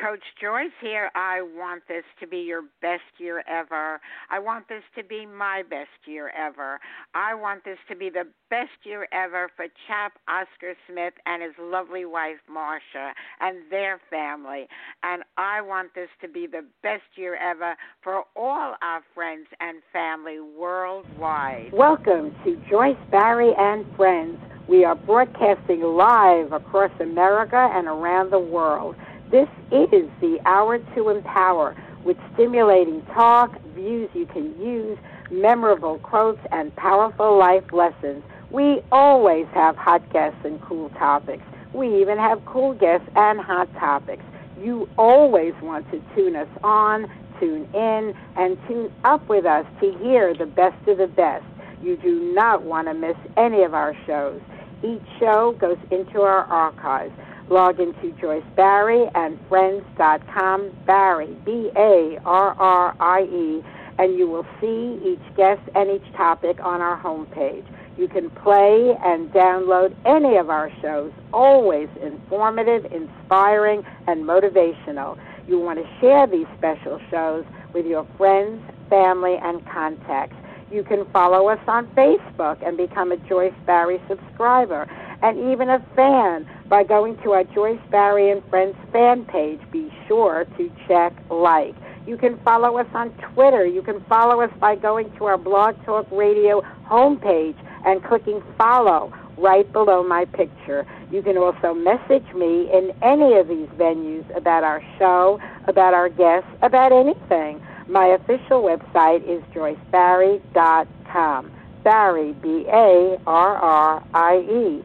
[0.00, 1.10] Coach Joyce here.
[1.14, 4.00] I want this to be your best year ever.
[4.30, 6.80] I want this to be my best year ever.
[7.14, 11.52] I want this to be the best year ever for Chap Oscar Smith and his
[11.60, 14.68] lovely wife Marcia and their family.
[15.02, 19.82] And I want this to be the best year ever for all our friends and
[19.92, 21.72] family worldwide.
[21.74, 24.38] Welcome to Joyce Barrie and Friends.
[24.66, 28.94] We are broadcasting live across America and around the world.
[29.30, 34.98] This is the Hour to Empower with stimulating talk, views you can use,
[35.30, 38.24] memorable quotes, and powerful life lessons.
[38.50, 41.44] We always have hot guests and cool topics.
[41.72, 44.24] We even have cool guests and hot topics.
[44.60, 47.08] You always want to tune us on,
[47.38, 51.44] tune in, and tune up with us to hear the best of the best.
[51.80, 54.40] You do not want to miss any of our shows.
[54.82, 57.12] Each show goes into our archives.
[57.50, 63.64] Log into Joyce Barrie and Friends.com, Barrie, B A R R I E,
[63.98, 67.64] and you will see each guest and each topic on our homepage.
[67.98, 75.18] You can play and download any of our shows, always informative, inspiring, and motivational.
[75.48, 77.44] You want to share these special shows
[77.74, 80.36] with your friends, family, and contacts.
[80.70, 84.88] You can follow us on Facebook and become a Joyce Barrie subscriber
[85.22, 89.60] and even a fan by going to our Joyce Barrie and Friends fan page.
[89.70, 91.74] Be sure to check like.
[92.06, 93.66] You can follow us on Twitter.
[93.66, 99.12] You can follow us by going to our Blog Talk Radio homepage and clicking follow
[99.36, 100.86] right below my picture.
[101.10, 106.08] You can also message me in any of these venues about our show, about our
[106.08, 107.60] guests, about anything.
[107.88, 111.50] My official website is joycebarrie.com.
[111.82, 114.84] Barrie, B A R R I E.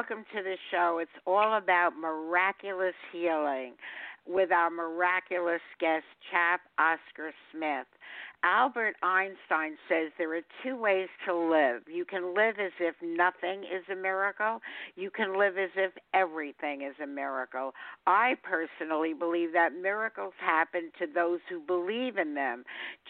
[0.00, 0.98] Welcome to the show.
[1.02, 3.74] It's all about miraculous healing
[4.26, 7.84] with our miraculous guest, Chap Oscar Smith.
[8.42, 11.82] Albert Einstein says there are two ways to live.
[11.92, 14.60] You can live as if nothing is a miracle.
[14.96, 17.74] You can live as if everything is a miracle.
[18.06, 22.64] I personally believe that miracles happen to those who believe in them.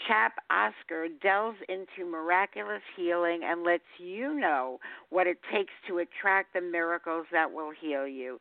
[0.09, 4.81] Chap Oscar delves into miraculous healing and lets you know
[5.11, 8.41] what it takes to attract the miracles that will heal you.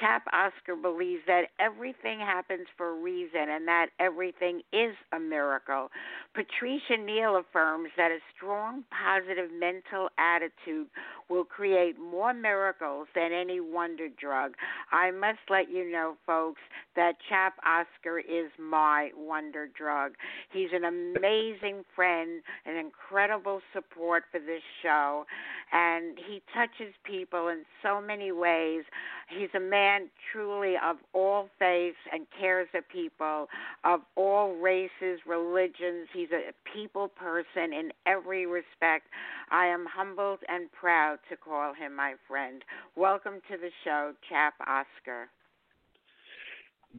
[0.00, 5.90] Chap Oscar believes that everything happens for a reason and that everything is a miracle.
[6.32, 10.86] Patricia Neal affirms that a strong positive mental attitude
[11.28, 14.54] will create more miracles than any wonder drug.
[14.92, 16.60] I must let you know, folks,
[16.96, 20.12] that Chap Oscar is my wonder drug.
[20.52, 25.24] He's an amazing friend, an incredible support for this show,
[25.72, 28.82] and he touches people in so many ways.
[29.28, 33.46] He's a man truly of all faiths and cares of people,
[33.84, 36.08] of all races, religions.
[36.20, 39.06] He's a people person in every respect.
[39.50, 42.62] I am humbled and proud to call him my friend.
[42.94, 45.30] Welcome to the show, Chap Oscar.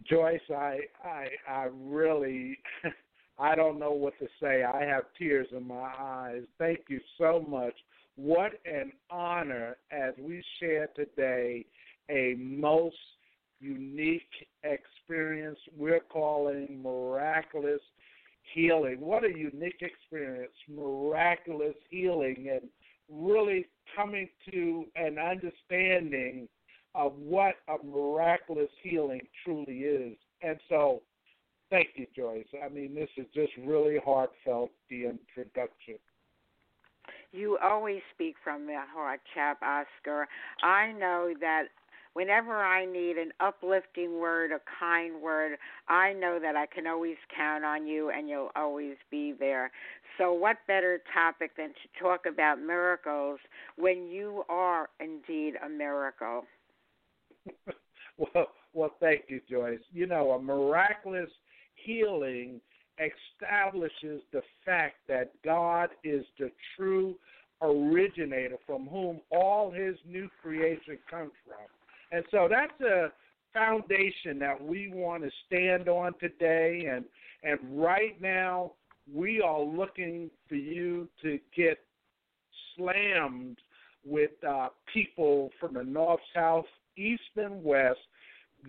[0.10, 2.58] Joyce, I I I really
[3.40, 4.64] I don't know what to say.
[4.64, 6.42] I have tears in my eyes.
[6.58, 7.76] Thank you so much.
[8.16, 11.68] What an honor as we share today
[12.10, 12.96] a most
[13.60, 17.82] unique experience we're calling miraculous
[18.72, 19.00] healing.
[19.00, 22.70] What a unique experience, miraculous healing, and
[23.10, 26.48] really coming to an understanding
[26.96, 30.18] of what a miraculous healing truly is.
[30.42, 31.02] And so,
[31.70, 32.46] thank you, Joyce.
[32.64, 35.96] I mean, this is just really heartfelt, the introduction.
[37.32, 40.28] You always speak from the heart, chap Oscar.
[40.64, 41.66] I know that
[42.14, 45.58] whenever I need an uplifting word, a kind word,
[45.92, 49.72] I know that I can always count on you and you'll always be there.
[50.18, 53.40] So, what better topic than to talk about miracles
[53.78, 56.46] when you are indeed a miracle?
[58.18, 59.80] well, well, thank you, Joyce.
[59.92, 61.30] You know, a miraculous
[61.76, 62.62] healing
[62.98, 67.16] establishes the fact that God is the true
[67.62, 71.68] originator from whom all his new creation comes from.
[72.14, 73.12] And so that's a
[73.62, 77.06] foundation that we want to stand on today and
[77.44, 78.72] and right now
[79.14, 81.78] we are looking for you to get
[82.76, 83.58] slammed
[84.06, 86.66] with uh, people from the north, south,
[86.98, 88.00] east, and west.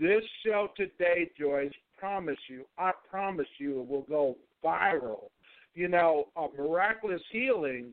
[0.00, 5.28] This show today, Joyce, promise you, I promise you, it will go viral.
[5.74, 7.92] You know, a miraculous healing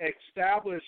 [0.00, 0.84] established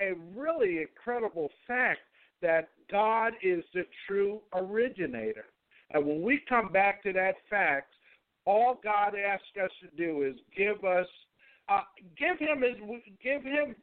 [0.00, 2.00] a really incredible fact
[2.42, 5.46] that God is the true originator.
[5.90, 7.94] And when we come back to that fact,
[8.44, 11.06] all God asks us to do is give us,
[11.68, 11.82] uh,
[12.18, 12.76] give him his,
[13.22, 13.76] give him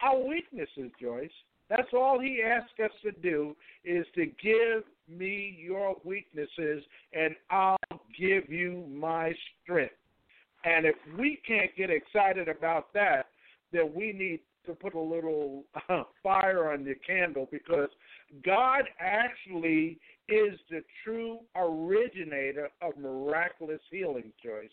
[0.00, 1.30] our weaknesses, Joyce.
[1.68, 7.76] That's all he asks us to do is to give me your weaknesses, and I'll
[8.18, 9.32] give you my
[9.62, 9.94] strength.
[10.64, 13.26] And if we can't get excited about that,
[13.72, 17.88] then we need to put a little uh, fire on the candle because
[18.44, 19.98] God actually
[20.28, 24.70] is the true originator of miraculous healing, Joyce.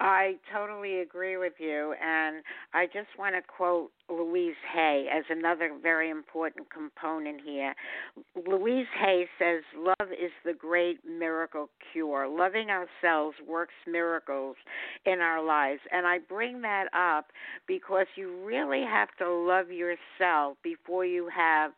[0.00, 2.42] I totally agree with you, and
[2.74, 7.74] I just want to quote Louise Hay as another very important component here.
[8.34, 12.26] Louise Hay says, Love is the great miracle cure.
[12.26, 14.56] Loving ourselves works miracles
[15.06, 15.80] in our lives.
[15.92, 17.26] And I bring that up
[17.68, 21.72] because you really have to love yourself before you have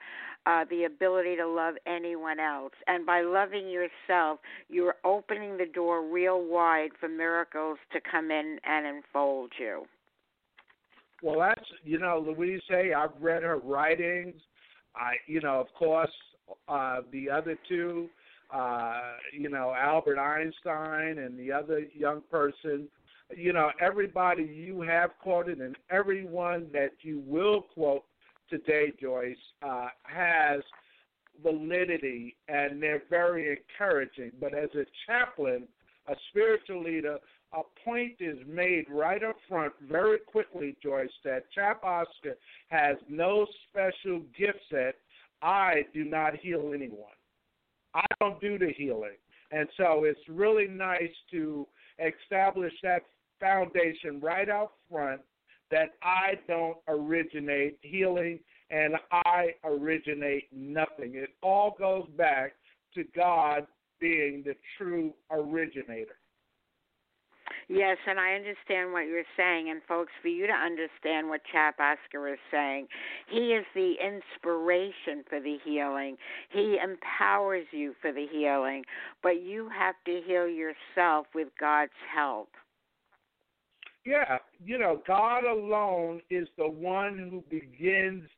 [0.47, 2.73] uh, the ability to love anyone else.
[2.87, 8.59] And by loving yourself, you're opening the door real wide for miracles to come in
[8.65, 9.85] and enfold you.
[11.23, 12.93] Well, that's you know, Louise Hay.
[12.93, 14.35] I've read her writings.
[14.95, 16.11] I, you know, of course,
[16.69, 18.09] uh, the other two,
[18.53, 19.01] uh,
[19.33, 22.89] you know, Albert Einstein and the other young person.
[23.35, 28.05] You know, everybody you have quoted and everyone that you will quote
[28.59, 30.61] today, Joyce, uh, has
[31.43, 34.31] validity and they're very encouraging.
[34.41, 35.67] But as a chaplain,
[36.07, 37.19] a spiritual leader,
[37.53, 42.37] a point is made right up front very quickly, Joyce, that Chap Oscar
[42.69, 44.95] has no special gift set.
[45.43, 47.19] I do not heal anyone.
[47.95, 49.17] I don't do the healing.
[49.51, 51.67] And so it's really nice to
[51.99, 53.03] establish that
[53.41, 55.21] foundation right out front
[55.71, 58.39] that I don't originate healing
[58.71, 61.15] and I originate nothing.
[61.15, 62.55] It all goes back
[62.95, 63.67] to God
[64.01, 66.17] being the true originator.
[67.69, 69.71] Yes, and I understand what you're saying.
[69.71, 72.89] And, folks, for you to understand what Chap Oscar is saying,
[73.29, 76.17] he is the inspiration for the healing.
[76.51, 78.85] He empowers you for the healing.
[79.23, 82.49] But you have to heal yourself with God's help.
[84.05, 88.29] Yeah, you know, God alone is the one who begins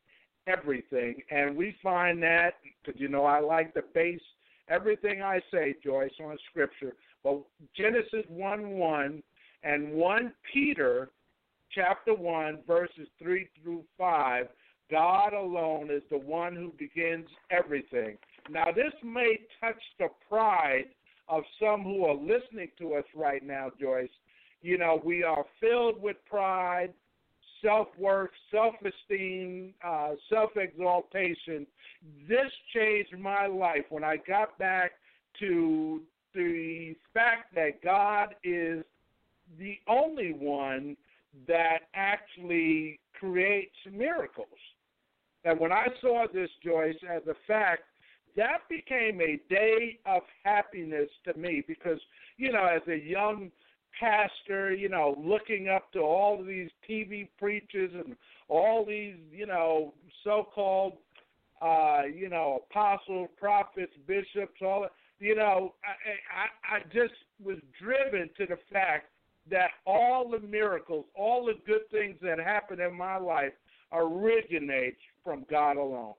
[0.47, 1.21] everything.
[1.29, 2.55] And we find that,
[2.85, 4.21] because, you know, I like to base
[4.69, 6.93] everything I say, Joyce, on Scripture.
[7.23, 7.41] But
[7.75, 9.23] Genesis 1 1
[9.63, 11.09] and 1 Peter
[11.71, 14.47] chapter 1, verses 3 through 5,
[14.89, 18.17] God alone is the one who begins everything.
[18.49, 20.85] Now, this may touch the pride
[21.27, 24.09] of some who are listening to us right now, Joyce.
[24.61, 26.93] You know, we are filled with pride,
[27.63, 31.67] self worth, self esteem, uh, self exaltation.
[32.27, 34.91] This changed my life when I got back
[35.39, 36.01] to
[36.33, 38.83] the fact that God is
[39.59, 40.97] the only one
[41.47, 44.47] that actually creates miracles.
[45.45, 47.83] And when I saw this, Joyce, as a fact,
[48.35, 51.99] that became a day of happiness to me because,
[52.37, 53.51] you know, as a young
[53.99, 58.15] pastor, you know, looking up to all of these TV preachers and
[58.49, 60.93] all these, you know, so-called,
[61.61, 64.91] uh, you know, apostles, prophets, bishops, all that.
[65.19, 67.13] You know, I, I, I just
[67.43, 69.07] was driven to the fact
[69.49, 73.53] that all the miracles, all the good things that happen in my life
[73.91, 76.13] originate from God alone.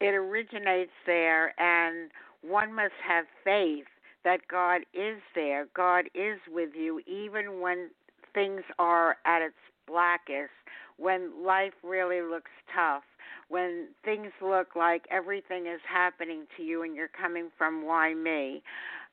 [0.00, 2.10] It originates there, and
[2.42, 3.86] one must have faith
[4.26, 5.68] that God is there.
[5.72, 7.90] God is with you, even when
[8.34, 9.54] things are at its
[9.86, 10.50] blackest,
[10.96, 13.04] when life really looks tough,
[13.48, 18.64] when things look like everything is happening to you and you're coming from why me.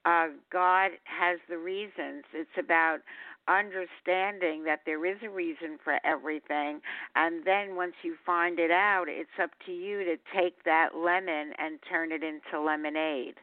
[0.03, 2.23] Uh, God has the reasons.
[2.33, 3.01] It's about
[3.47, 6.79] understanding that there is a reason for everything
[7.15, 11.51] and then once you find it out it's up to you to take that lemon
[11.59, 13.35] and turn it into lemonade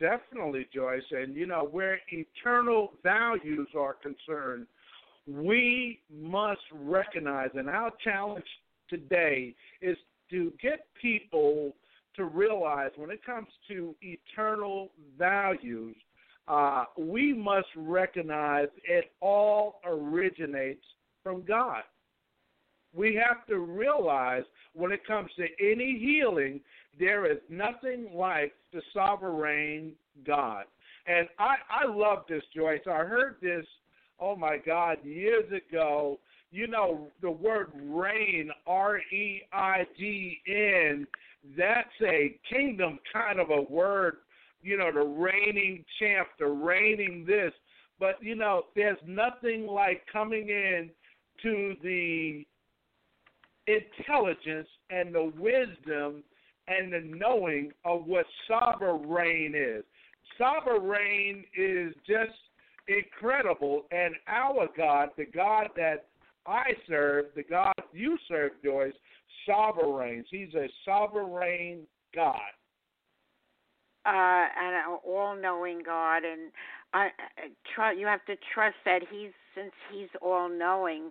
[0.00, 1.02] Definitely, Joyce.
[1.10, 4.66] And, you know, where eternal values are concerned,
[5.28, 8.46] we must recognize, and our challenge
[8.88, 9.96] today is
[10.30, 11.74] to get people
[12.16, 15.94] to realize when it comes to eternal values,
[16.48, 20.84] uh, we must recognize it all originates
[21.22, 21.82] from God.
[22.92, 24.42] We have to realize
[24.72, 26.60] when it comes to any healing,
[26.98, 29.92] there is nothing like the sovereign
[30.26, 30.64] God.
[31.06, 32.80] And I, I love this, Joyce.
[32.86, 33.64] I heard this,
[34.18, 36.18] oh my God, years ago.
[36.52, 41.06] You know, the word reign, R E I G N,
[41.56, 44.16] that's a kingdom kind of a word,
[44.60, 47.52] you know, the reigning champ, the reigning this.
[47.98, 50.90] But, you know, there's nothing like coming in
[51.42, 52.44] to the
[53.66, 56.24] intelligence and the wisdom
[56.70, 59.84] and the knowing of what sovereign is.
[60.38, 62.38] Sovereign is just
[62.88, 66.06] incredible, and our God, the God that
[66.46, 68.94] I serve, the God you serve, Joyce,
[69.46, 70.24] sovereign.
[70.30, 72.40] He's a sovereign God.
[74.06, 76.50] Uh, and an all-knowing God, and
[76.92, 77.08] I,
[77.74, 77.92] try.
[77.92, 81.10] You have to trust that He's since He's all-knowing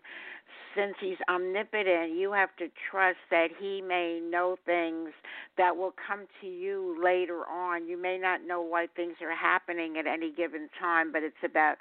[0.76, 5.10] since he's omnipotent, you have to trust that he may know things
[5.58, 7.88] that will come to you later on.
[7.88, 11.78] You may not know why things are happening at any given time, but it's about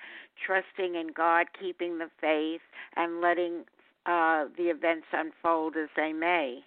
[0.47, 2.63] trusting in God, keeping the faith,
[2.97, 3.65] and letting
[4.07, 6.61] uh, the events unfold as they may.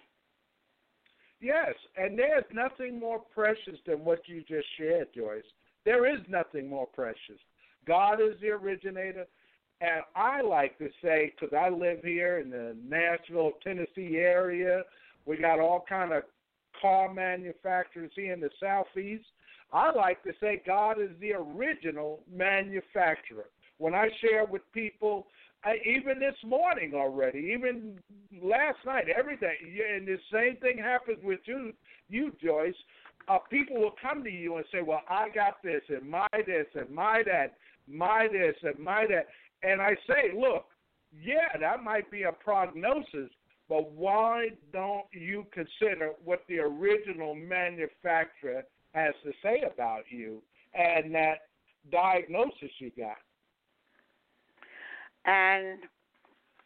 [1.40, 5.42] Yes, and there's nothing more precious than what you just shared, Joyce.
[5.84, 7.40] There is nothing more precious.
[7.86, 9.26] God is the originator.
[9.80, 14.82] And I like to say, because I live here in the Nashville, Tennessee area,
[15.26, 16.22] we got all kind of
[16.80, 19.24] car manufacturers here in the southeast.
[19.72, 23.46] I like to say God is the original manufacturer.
[23.78, 25.26] When I share with people,
[25.64, 27.98] I, even this morning already, even
[28.42, 29.56] last night, everything,
[29.94, 31.72] and the same thing happens with you,
[32.08, 32.74] you Joyce.
[33.28, 36.66] Uh, people will come to you and say, "Well, I got this, and my this,
[36.74, 39.28] and my that, my this, and my that,"
[39.62, 40.66] And I say, look,
[41.20, 43.30] yeah, that might be a prognosis,
[43.68, 48.64] but why don't you consider what the original manufacturer
[48.94, 50.42] has to say about you
[50.74, 51.48] and that
[51.90, 53.16] diagnosis you got?
[55.24, 55.78] And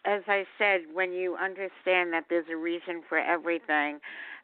[0.06, 3.98] as I said, when you understand that there's a reason for everything,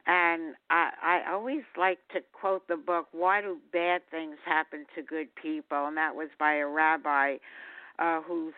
[0.07, 5.03] And I, I always like to quote the book, Why Do Bad Things Happen to
[5.03, 5.87] Good People?
[5.87, 7.37] And that was by a rabbi
[7.99, 8.55] uh, whose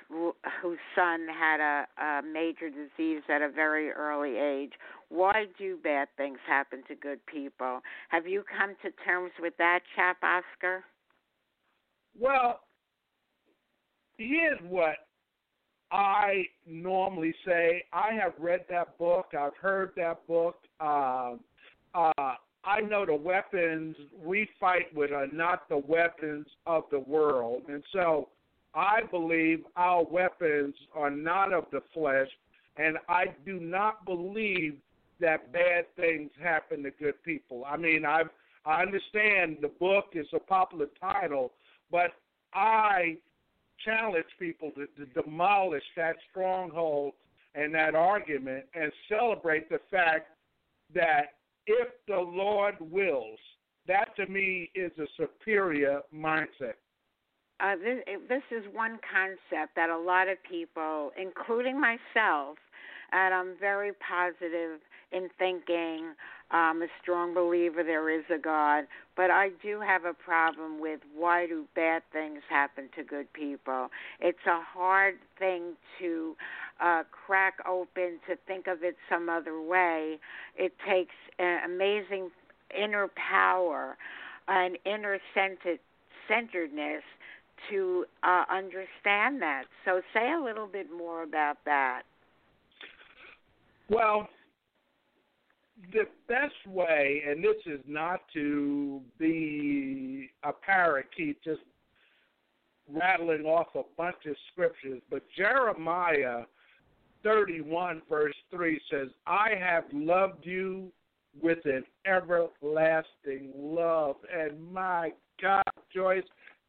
[0.63, 4.73] whose son had a, a major disease at a very early age.
[5.09, 7.81] Why do bad things happen to good people?
[8.09, 10.85] Have you come to terms with that, chap, Oscar?
[12.19, 12.61] Well,
[14.17, 14.97] here's what
[15.95, 17.85] I normally say.
[17.93, 19.27] I have read that book.
[19.39, 20.57] I've heard that book.
[20.81, 21.35] Uh,
[21.95, 22.35] uh,
[22.65, 27.85] I know the weapons we fight with are not the weapons of the world, and
[27.93, 28.31] so
[28.75, 32.29] I believe our weapons are not of the flesh,
[32.77, 34.79] and I do not believe
[35.21, 37.65] that bad things happen to good people.
[37.65, 38.31] I mean, I've
[38.67, 41.53] I understand the book is a popular title,
[41.89, 42.11] but
[42.53, 43.19] I
[43.85, 47.13] challenge people to, to demolish that stronghold
[47.55, 50.29] and that argument and celebrate the fact
[50.95, 51.35] that
[51.67, 53.39] if the Lord wills,
[53.87, 56.75] that to me is a superior mindset
[57.61, 62.59] uh, this, this is one concept that a lot of people, including myself,
[63.13, 64.81] and I'm very positive
[65.13, 66.15] in thinking.
[66.51, 68.85] I'm a strong believer there is a God,
[69.17, 73.89] but I do have a problem with why do bad things happen to good people?
[74.21, 76.37] It's a hard thing to
[76.81, 80.19] uh, crack open to think of it some other way.
[80.57, 82.31] It takes an amazing
[82.77, 83.97] inner power,
[84.49, 85.19] an inner
[86.29, 87.03] centeredness
[87.71, 89.65] to uh, understand that.
[89.85, 92.03] So, say a little bit more about that.
[93.89, 94.29] Well,
[95.93, 101.63] the best way, and this is not to be a parakeet, just
[102.89, 106.43] rattling off a bunch of scriptures, but Jeremiah
[107.23, 110.93] 31, verse 3 says, I have loved you
[111.43, 114.17] with an everlasting love.
[114.33, 115.63] And my God,
[115.93, 116.23] Joyce,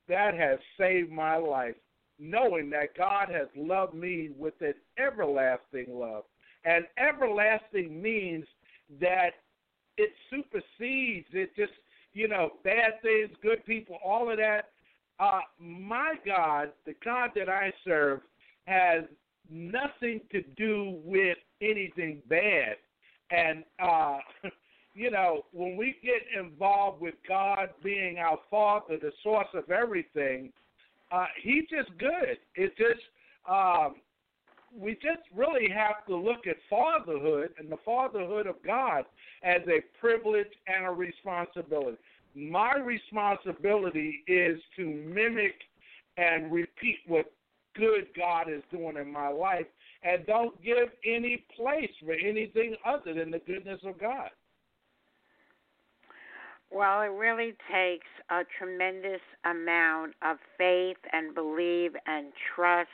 [0.08, 1.76] that has saved my life,
[2.18, 6.24] knowing that God has loved me with an everlasting love.
[6.64, 8.46] And everlasting means
[9.00, 9.32] that
[9.98, 11.74] it supersedes, it just,
[12.14, 14.70] you know, bad things, good people, all of that.
[15.20, 18.22] Uh, my God, the God that I serve,
[18.66, 19.04] has
[19.50, 22.76] nothing to do with anything bad.
[23.32, 24.18] And uh,
[24.94, 30.52] you know, when we get involved with God being our Father, the source of everything,
[31.12, 32.38] uh, He's just good.
[32.56, 33.02] It's just
[33.50, 33.96] um,
[34.78, 39.06] we just really have to look at fatherhood and the fatherhood of God
[39.44, 41.98] as a privilege and a responsibility.
[42.36, 45.56] My responsibility is to mimic
[46.18, 47.32] and repeat what
[47.76, 49.66] good God is doing in my life
[50.04, 54.30] and don't give any place for anything other than the goodness of God.
[56.72, 62.90] Well, it really takes a tremendous amount of faith and belief and trust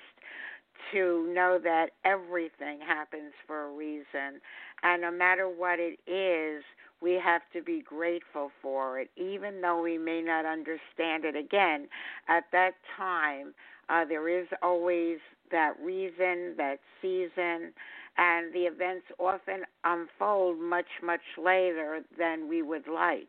[0.92, 4.42] to know that everything happens for a reason.
[4.84, 6.64] And no matter what it is,
[7.02, 11.36] we have to be grateful for it, even though we may not understand it.
[11.36, 11.88] Again,
[12.28, 13.54] at that time,
[13.90, 15.18] uh, there is always
[15.52, 17.74] that reason, that season,
[18.18, 23.28] and the events often unfold much, much later than we would like.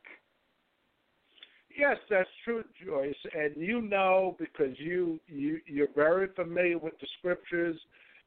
[1.79, 7.07] Yes, that's true, Joyce, and you know because you you you're very familiar with the
[7.19, 7.77] scriptures.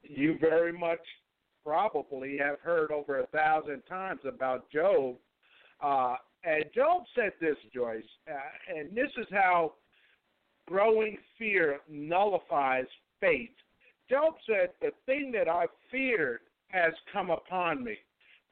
[0.01, 0.99] You very much
[1.63, 5.15] probably have heard over a thousand times about Job.
[5.81, 9.73] Uh, and Job said this, Joyce, uh, and this is how
[10.67, 12.86] growing fear nullifies
[13.19, 13.49] faith.
[14.10, 17.97] Job said, The thing that I feared has come upon me.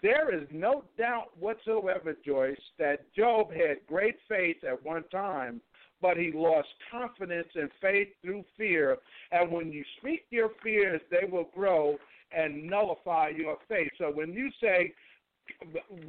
[0.03, 5.61] There is no doubt whatsoever, Joyce, that Job had great faith at one time,
[6.01, 8.97] but he lost confidence and faith through fear.
[9.31, 11.95] And when you speak your fears, they will grow
[12.35, 13.91] and nullify your faith.
[13.97, 14.93] So when you say,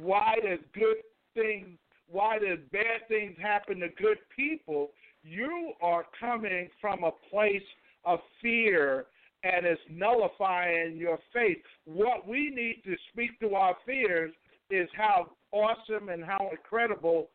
[0.01, 0.97] why does good
[1.33, 1.77] things,
[2.11, 4.89] why does bad things happen to good people,
[5.23, 7.63] you are coming from a place
[8.03, 9.05] of fear
[9.43, 11.57] and it's nullifying your faith.
[11.85, 14.33] What we need to speak to our fears
[14.69, 17.29] is how awesome and how incredible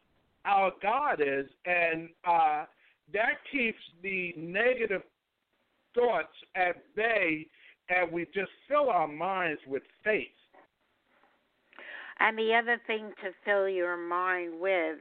[0.44, 2.64] our God is, and uh,
[3.12, 5.02] that keeps the negative
[5.94, 7.46] thoughts at bay,
[7.88, 10.28] and we just fill our minds with faith.
[12.20, 14.98] And the other thing to fill your mind with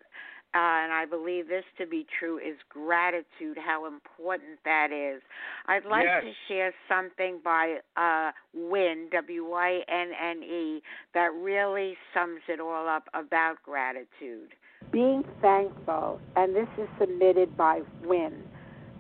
[0.55, 5.21] uh, and I believe this to be true, is gratitude, how important that is.
[5.67, 6.23] I'd like yes.
[6.23, 10.81] to share something by uh, Wynne, W Y N N E,
[11.13, 14.49] that really sums it all up about gratitude.
[14.91, 18.43] Being thankful, and this is submitted by Wynne.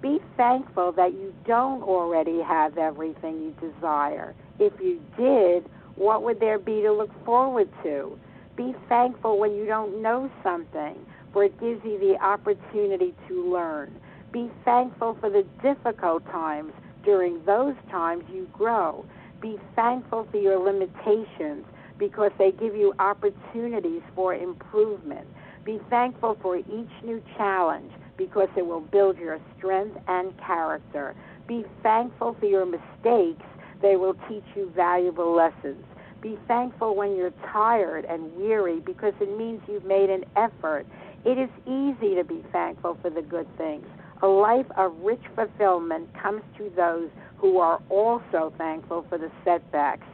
[0.01, 4.35] Be thankful that you don't already have everything you desire.
[4.59, 8.17] If you did, what would there be to look forward to?
[8.55, 10.95] Be thankful when you don't know something,
[11.33, 13.93] for it gives you the opportunity to learn.
[14.31, 16.73] Be thankful for the difficult times.
[17.03, 19.05] During those times, you grow.
[19.41, 21.65] Be thankful for your limitations
[21.97, 25.27] because they give you opportunities for improvement.
[25.65, 31.15] Be thankful for each new challenge because it will build your strength and character.
[31.47, 33.45] Be thankful for your mistakes,
[33.81, 35.83] they will teach you valuable lessons.
[36.21, 40.85] Be thankful when you're tired and weary because it means you've made an effort.
[41.25, 43.85] It is easy to be thankful for the good things.
[44.21, 50.07] A life of rich fulfillment comes to those who are also thankful for the setbacks.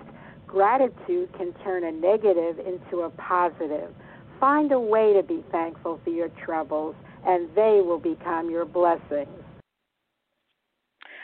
[0.48, 3.94] Gratitude can turn a negative into a positive.
[4.40, 9.45] Find a way to be thankful for your troubles, and they will become your blessings.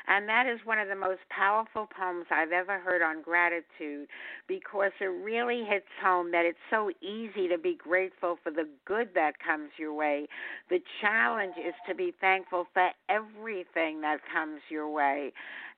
[0.08, 4.08] And that is one of the most powerful poems I've ever heard on gratitude
[4.48, 9.10] because it really hits home that it's so easy to be grateful for the good
[9.16, 10.28] that comes your way.
[10.70, 15.32] The challenge is to be thankful for everything that comes your way.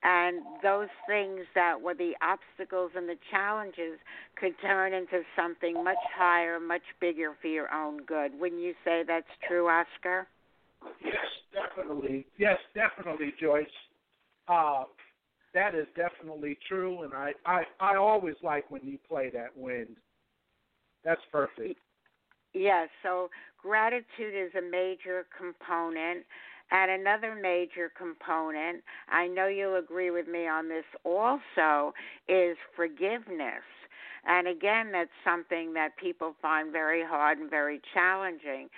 [0.03, 3.99] And those things that were the obstacles and the challenges
[4.35, 8.37] could turn into something much higher, much bigger for your own good.
[8.39, 10.27] Wouldn't you say that's true, Oscar?
[11.03, 11.15] Yes,
[11.53, 12.25] definitely.
[12.37, 13.65] Yes, definitely, Joyce.
[14.47, 14.83] Uh,
[15.53, 19.95] that is definitely true, and I, I I always like when you play that Wynne.
[21.05, 21.79] That's perfect.
[22.53, 23.29] Yes, so
[23.61, 26.25] gratitude is a major component.
[26.71, 31.93] And another major component, I know you'll agree with me on this also,
[32.27, 33.61] is forgiveness.
[34.25, 38.69] And again, that's something that people find very hard and very challenging.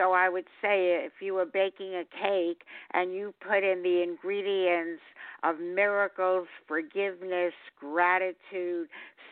[0.00, 2.62] So I would say if you were baking a cake
[2.94, 5.02] and you put in the ingredients
[5.42, 8.88] of miracles, forgiveness, gratitude,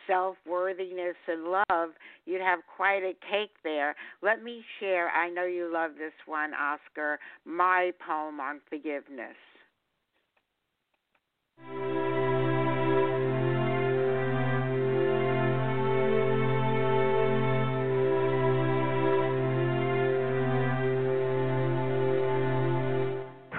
[0.06, 1.90] self worthiness, and love,
[2.26, 3.96] you'd have quite a cake there.
[4.20, 9.36] Let me share, I know you love this one, Oscar, my poem on forgiveness.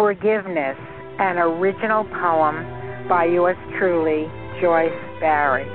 [0.09, 0.75] Forgiveness,
[1.19, 2.65] an original poem
[3.07, 4.25] by yours truly,
[4.59, 5.69] Joyce Barrie.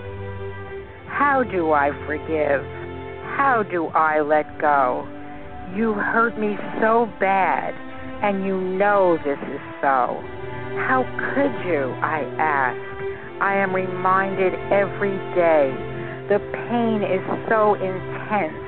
[1.06, 2.66] How do I forgive?
[3.38, 5.06] How do I let go?
[5.76, 7.74] You hurt me so bad,
[8.24, 10.18] and you know this is so.
[10.82, 11.94] How could you?
[12.02, 13.40] I ask.
[13.40, 15.70] I am reminded every day.
[16.26, 18.58] The pain is so intense,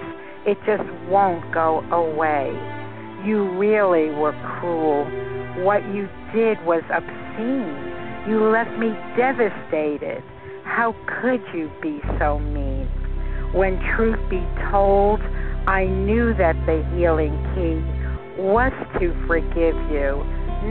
[0.46, 2.54] it just won't go away.
[3.26, 5.25] You really were cruel
[5.64, 8.28] what you did was obscene.
[8.28, 10.22] You left me devastated.
[10.64, 12.86] How could you be so mean?
[13.54, 15.20] When truth be told,
[15.66, 20.22] I knew that the healing key was to forgive you,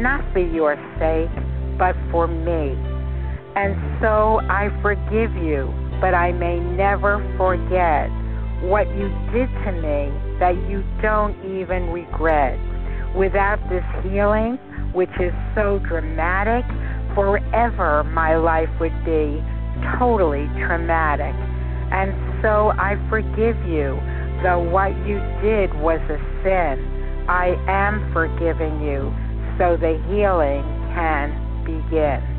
[0.01, 1.33] not for your sake,
[1.79, 2.75] but for me.
[3.55, 8.11] And so I forgive you, but I may never forget
[8.69, 12.59] what you did to me that you don't even regret.
[13.15, 14.59] Without this healing,
[14.95, 16.63] which is so dramatic,
[17.13, 19.43] forever my life would be
[19.99, 21.36] totally traumatic.
[21.91, 23.99] And so I forgive you,
[24.41, 26.79] though what you did was a sin.
[27.27, 29.13] I am forgiving you
[29.58, 30.63] so the healing
[30.95, 31.31] can
[31.65, 32.34] begin.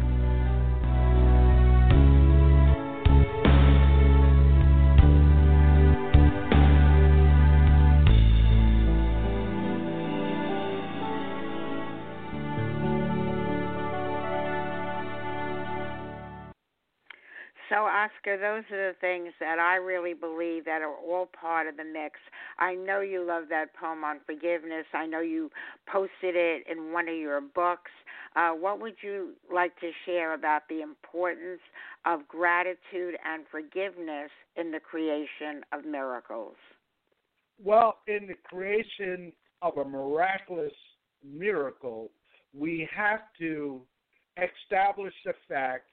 [17.76, 21.76] So, Oscar, those are the things that I really believe that are all part of
[21.76, 22.18] the mix.
[22.58, 24.86] I know you love that poem on forgiveness.
[24.94, 25.50] I know you
[25.86, 27.90] posted it in one of your books.
[28.34, 31.60] Uh, what would you like to share about the importance
[32.06, 36.56] of gratitude and forgiveness in the creation of miracles?
[37.62, 40.72] Well, in the creation of a miraculous
[41.22, 42.10] miracle,
[42.54, 43.82] we have to
[44.38, 45.90] establish the fact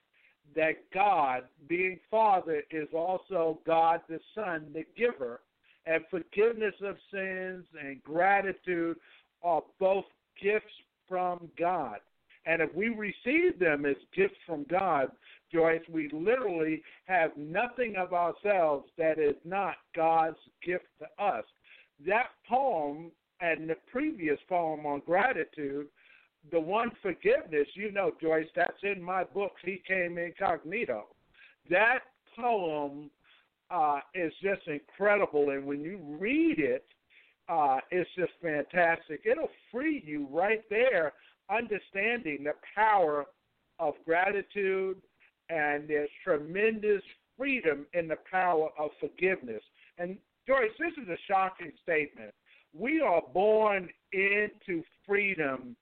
[0.56, 5.42] that God, being Father, is also God the Son, the giver.
[5.86, 8.98] And forgiveness of sins and gratitude
[9.44, 10.06] are both
[10.42, 10.66] gifts
[11.10, 11.98] from God.
[12.46, 15.12] And if we receive them as gifts from God,
[15.52, 21.46] Joyce, we literally have nothing of ourselves that is not God's gift to us.
[22.06, 25.88] That poem and the previous poem on gratitude,
[26.52, 31.06] the one forgiveness, you know, Joyce, that's in my book, He came incognito.
[31.70, 32.00] That
[32.36, 33.10] poem
[33.72, 36.86] uh, is just incredible, and when you read it,
[37.50, 39.22] uh, it's just fantastic.
[39.26, 41.14] It'll free you right there,
[41.50, 43.26] understanding the power
[43.80, 44.98] of gratitude,
[45.50, 47.02] and there's tremendous
[47.38, 49.62] freedom in the power of forgiveness.
[49.98, 52.32] And Joyce, this is a shocking statement.
[52.74, 55.76] We are born into freedom.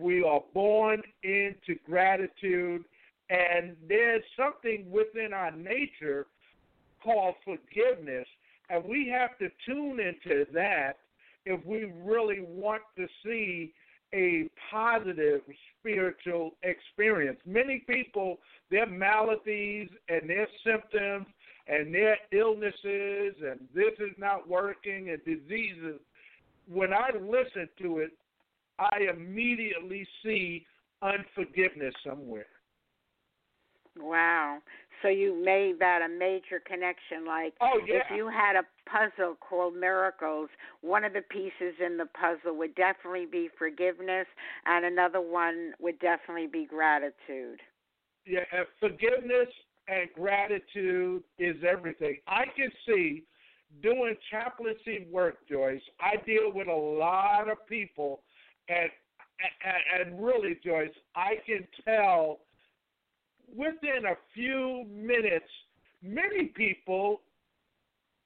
[0.00, 2.84] We are born into gratitude,
[3.28, 6.26] and there's something within our nature
[7.02, 8.26] called forgiveness,
[8.70, 10.94] and we have to tune into that
[11.44, 13.72] if we really want to see
[14.14, 15.42] a positive
[15.78, 17.38] spiritual experience.
[17.46, 18.38] Many people,
[18.70, 21.26] their maladies and their symptoms
[21.68, 26.00] and their illnesses and this is not working and diseases,
[26.68, 28.10] when I listen to it,
[28.80, 30.66] I immediately see
[31.02, 32.46] unforgiveness somewhere.
[33.98, 34.58] Wow.
[35.02, 37.26] So you made that a major connection.
[37.26, 37.96] Like oh, yeah.
[37.96, 40.48] if you had a puzzle called miracles,
[40.80, 44.26] one of the pieces in the puzzle would definitely be forgiveness,
[44.66, 47.60] and another one would definitely be gratitude.
[48.26, 48.40] Yeah,
[48.78, 49.48] forgiveness
[49.88, 52.18] and gratitude is everything.
[52.28, 53.24] I can see
[53.82, 55.80] doing chaplaincy work, Joyce.
[56.00, 58.20] I deal with a lot of people,
[58.68, 58.90] and
[59.64, 62.40] and, and really, Joyce, I can tell
[63.54, 65.46] within a few minutes,
[66.02, 67.22] many people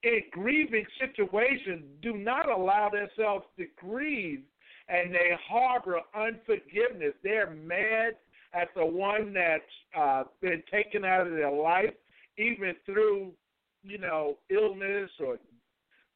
[0.03, 4.43] in grieving situations do not allow themselves to grieve
[4.89, 7.15] and they harbor unforgiveness.
[7.23, 8.17] They're mad
[8.53, 9.63] at the one that's
[9.99, 11.95] uh, been taken out of their life,
[12.37, 13.33] even through,
[13.83, 15.39] you know, illness or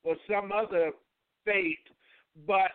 [0.05, 0.93] or some other
[1.45, 1.79] fate.
[2.47, 2.71] But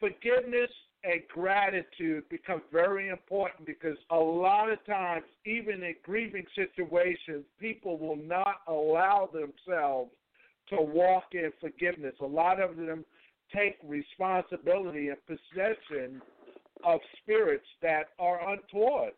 [0.00, 0.70] forgiveness
[1.04, 7.98] and gratitude become very important because a lot of times, even in grieving situations, people
[7.98, 10.10] will not allow themselves
[10.68, 12.14] to walk in forgiveness.
[12.20, 13.04] A lot of them
[13.54, 16.20] take responsibility and possession
[16.84, 19.12] of spirits that are untoward.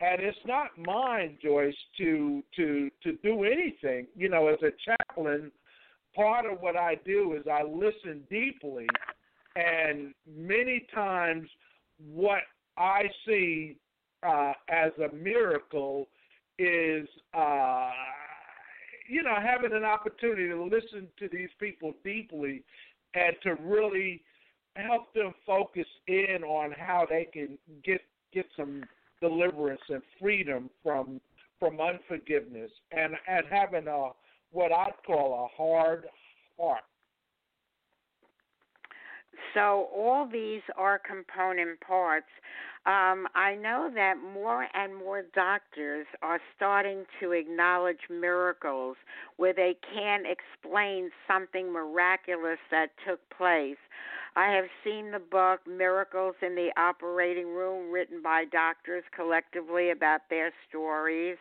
[0.00, 4.06] And it's not mine, Joyce, to to to do anything.
[4.16, 5.52] You know, as a chaplain,
[6.16, 8.86] part of what I do is I listen deeply
[9.56, 11.48] and many times,
[11.98, 12.42] what
[12.76, 13.76] I see
[14.26, 16.08] uh, as a miracle
[16.58, 17.90] is, uh,
[19.08, 22.62] you know, having an opportunity to listen to these people deeply
[23.14, 24.22] and to really
[24.76, 28.00] help them focus in on how they can get
[28.32, 28.82] get some
[29.20, 31.20] deliverance and freedom from
[31.60, 32.72] from unforgiveness.
[32.90, 34.08] And and having a
[34.50, 36.06] what I call a hard
[36.58, 36.82] heart
[39.52, 42.26] so all these are component parts.
[42.86, 48.96] Um, I know that more and more doctors are starting to acknowledge miracles
[49.36, 53.78] where they can explain something miraculous that took place.
[54.36, 60.22] I have seen the book Miracles in the Operating Room, written by doctors collectively about
[60.28, 61.38] their stories.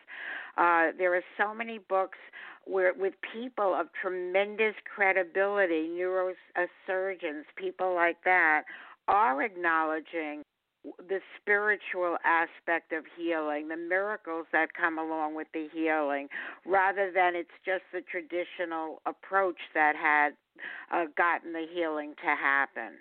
[0.57, 2.17] Uh, there are so many books
[2.65, 8.63] where with people of tremendous credibility, neurosurgeons, people like that,
[9.07, 10.43] are acknowledging
[10.97, 16.27] the spiritual aspect of healing, the miracles that come along with the healing,
[16.65, 20.31] rather than it's just the traditional approach that had
[20.91, 22.97] uh, gotten the healing to happen.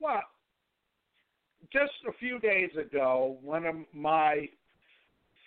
[0.00, 0.22] Well,
[1.72, 4.48] just a few days ago, one of my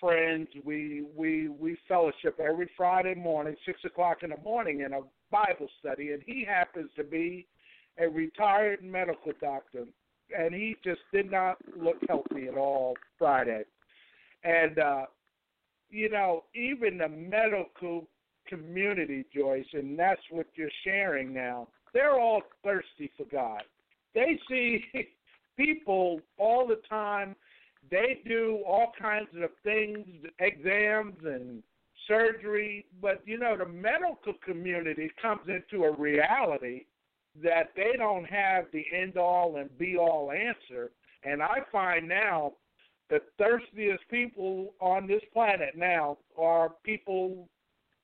[0.02, 0.48] friends.
[0.66, 5.70] We we we fellowship every Friday morning, six o'clock in the morning, in a Bible
[5.80, 7.48] study, and he happens to be
[7.98, 9.86] a retired medical doctor,
[10.38, 13.64] and he just did not look healthy at all Friday,
[14.44, 15.06] and uh,
[15.90, 18.08] you know even the medical
[18.48, 21.68] community, Joyce, and that's what you're sharing now.
[21.94, 23.64] They're all thirsty for God.
[24.14, 24.84] They see
[25.58, 27.36] people all the time
[27.90, 30.06] they do all kinds of things,
[30.40, 31.64] exams and
[32.08, 36.86] surgery, but you know the medical community comes into a reality
[37.42, 40.92] that they don't have the end all and be all answer.
[41.24, 42.54] And I find now
[43.10, 47.48] the thirstiest people on this planet now are people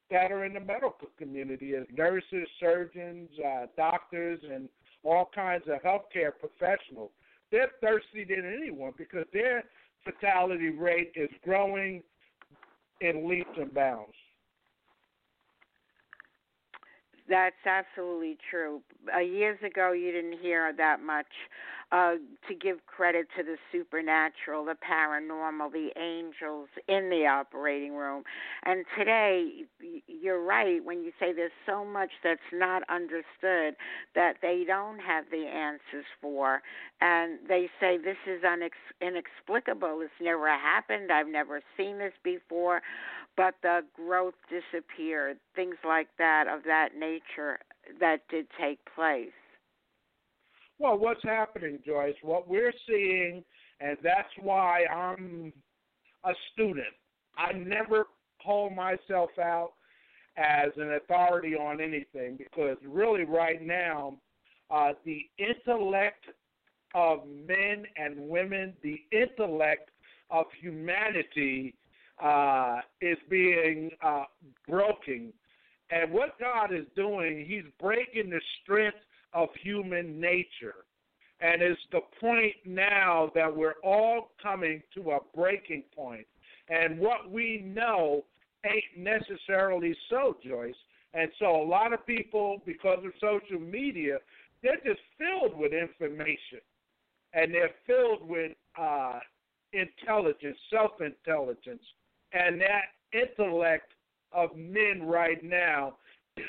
[0.10, 4.70] that are in the medical community as nurses, surgeons, uh, doctors, and
[5.04, 7.12] all kinds of healthcare professionals.
[7.52, 9.64] They're thirstier than anyone because their
[10.04, 12.04] fatality rate is growing
[13.02, 14.14] in leaps and bounds.
[17.30, 18.82] That's absolutely true.
[19.14, 21.28] Uh, years ago, you didn't hear that much
[21.92, 22.16] uh,
[22.48, 28.24] to give credit to the supernatural, the paranormal, the angels in the operating room.
[28.64, 29.64] And today,
[30.08, 33.76] you're right when you say there's so much that's not understood
[34.16, 36.62] that they don't have the answers for.
[37.00, 38.72] And they say this is unex-
[39.02, 40.02] inexplicable.
[40.02, 41.12] It's never happened.
[41.12, 42.82] I've never seen this before.
[43.38, 47.60] But the growth disappeared, things like that of that nature
[48.00, 49.32] that did take place.
[50.80, 52.16] Well, what's happening, Joyce?
[52.22, 53.44] What we're seeing,
[53.80, 55.52] and that's why I'm
[56.24, 56.94] a student.
[57.36, 58.06] I never
[58.44, 59.72] call myself out
[60.38, 64.18] as an authority on anything because really, right now,
[64.70, 66.26] uh, the intellect
[66.94, 69.90] of men and women, the intellect
[70.30, 71.74] of humanity
[72.24, 74.26] uh, is being uh,
[74.68, 75.34] broken.
[75.90, 78.98] And what God is doing, He's breaking the strength
[79.34, 80.86] of human nature.
[81.40, 86.26] And it's the point now that we're all coming to a breaking point.
[86.70, 88.26] And what we know
[88.66, 90.76] ain't necessarily so, Joyce.
[91.14, 94.18] And so a lot of people, because of social media,
[94.64, 96.60] they're just filled with information.
[97.34, 99.20] And they're filled with uh,
[99.74, 101.84] intelligence, self intelligence.
[102.34, 103.92] And that intellect
[104.32, 105.98] of men right now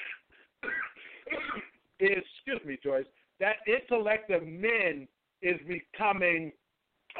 [2.01, 3.07] is, excuse me, Joyce,
[3.41, 5.07] that intellect of men
[5.43, 6.53] is becoming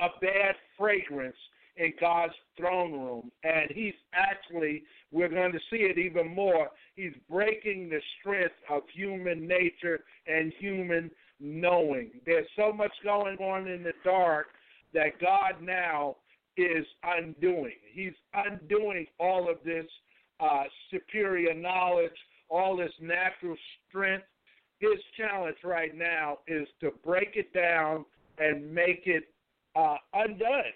[0.01, 1.37] a bad fragrance
[1.77, 3.31] in God's throne room.
[3.45, 8.83] And he's actually, we're going to see it even more, he's breaking the strength of
[8.93, 11.11] human nature and human
[11.41, 12.11] knowing.
[12.27, 14.49] There's so much going on in the dark
[14.93, 16.17] that God now
[16.57, 17.77] is undoing.
[17.93, 19.87] He's undoing all of this
[20.41, 22.11] uh, superior knowledge,
[22.49, 23.57] all this natural
[23.89, 24.25] strength,
[24.79, 28.05] his challenge right now is to break it down
[28.39, 29.25] and make it
[29.77, 30.73] uh, undone.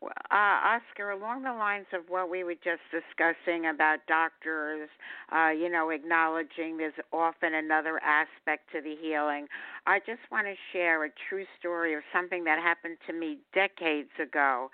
[0.00, 4.88] Uh, Oscar, along the lines of what we were just discussing about doctors,
[5.34, 9.48] uh, you know, acknowledging there's often another aspect to the healing,
[9.86, 14.10] I just want to share a true story of something that happened to me decades
[14.22, 14.70] ago.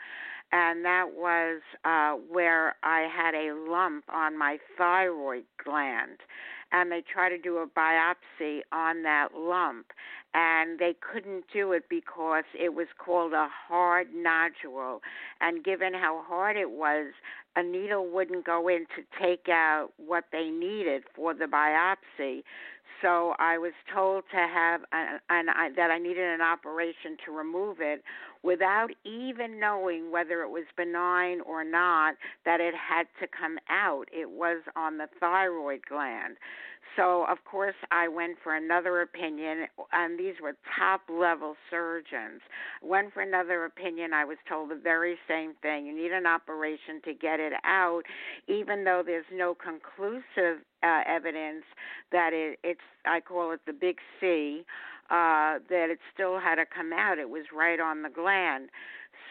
[0.56, 6.18] And that was uh, where I had a lump on my thyroid gland
[6.70, 9.86] and they try to do a biopsy on that lump
[10.32, 15.00] and they couldn't do it because it was called a hard nodule
[15.40, 17.12] and given how hard it was
[17.56, 22.44] a needle wouldn't go in to take out what they needed for the biopsy
[23.04, 27.32] so I was told to have uh, an, an, that I needed an operation to
[27.32, 28.02] remove it
[28.42, 32.14] without even knowing whether it was benign or not
[32.46, 34.06] that it had to come out.
[34.10, 36.36] It was on the thyroid gland
[36.96, 42.40] so of course I went for another opinion and these were top level surgeons
[42.82, 47.00] went for another opinion I was told the very same thing you need an operation
[47.04, 48.02] to get it out
[48.48, 51.64] even though there's no conclusive uh, evidence
[52.12, 54.64] that it, it's I call it the big C
[55.10, 57.18] uh, that it still had to come out.
[57.18, 58.70] It was right on the gland.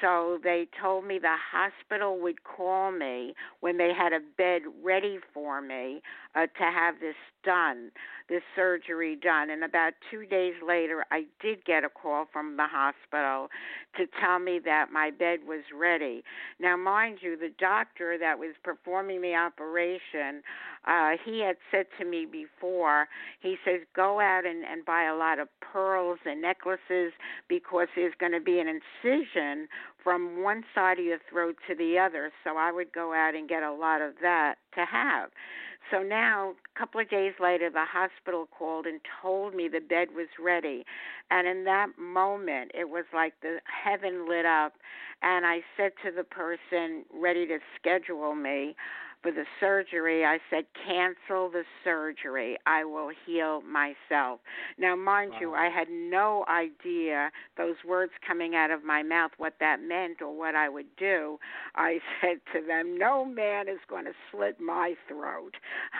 [0.01, 5.19] So they told me the hospital would call me when they had a bed ready
[5.33, 6.01] for me
[6.35, 7.91] uh, to have this done,
[8.29, 9.49] this surgery done.
[9.49, 13.49] And about two days later, I did get a call from the hospital
[13.97, 16.23] to tell me that my bed was ready.
[16.59, 20.41] Now, mind you, the doctor that was performing the operation,
[20.87, 23.07] uh, he had said to me before,
[23.39, 27.13] he says, go out and, and buy a lot of pearls and necklaces
[27.47, 29.67] because there's going to be an incision
[30.03, 32.31] from one side of your throat to the other.
[32.43, 35.29] So I would go out and get a lot of that to have.
[35.91, 40.09] So now, a couple of days later, the hospital called and told me the bed
[40.15, 40.85] was ready.
[41.29, 44.73] And in that moment, it was like the heaven lit up.
[45.21, 48.75] And I said to the person ready to schedule me,
[49.23, 52.57] for the surgery, I said, cancel the surgery.
[52.67, 54.41] I will heal myself.
[54.77, 55.39] Now, mind wow.
[55.39, 60.21] you, I had no idea those words coming out of my mouth, what that meant
[60.21, 61.39] or what I would do.
[61.75, 65.55] I said to them, no man is going to slit my throat.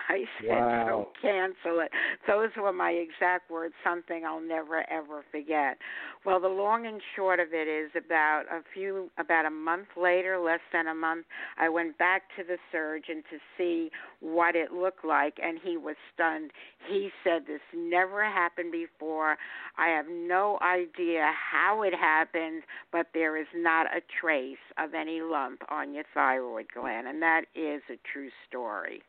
[0.09, 0.85] I said, wow.
[0.87, 1.91] so cancel it.
[2.27, 5.77] Those were my exact words, something I'll never, ever forget.
[6.25, 10.39] Well, the long and short of it is about a few about a month later,
[10.39, 11.25] less than a month,
[11.57, 15.95] I went back to the surgeon to see what it looked like, and he was
[16.13, 16.51] stunned.
[16.89, 19.37] He said, This never happened before.
[19.77, 25.21] I have no idea how it happened, but there is not a trace of any
[25.21, 29.01] lump on your thyroid gland, and that is a true story.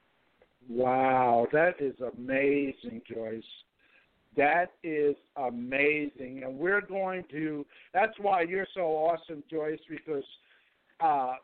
[0.69, 3.43] Wow, that is amazing, Joyce.
[4.37, 6.43] That is amazing.
[6.45, 10.25] And we're going to, that's why you're so awesome, Joyce, because
[11.01, 11.35] uh,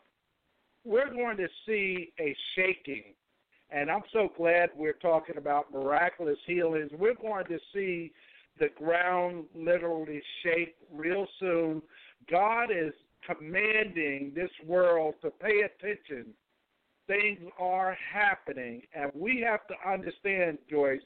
[0.85, 3.15] we're going to see a shaking.
[3.71, 6.91] And I'm so glad we're talking about miraculous healings.
[6.99, 8.13] We're going to see
[8.59, 11.83] the ground literally shake real soon.
[12.31, 12.93] God is
[13.27, 16.33] commanding this world to pay attention.
[17.07, 21.01] Things are happening, and we have to understand, Joyce.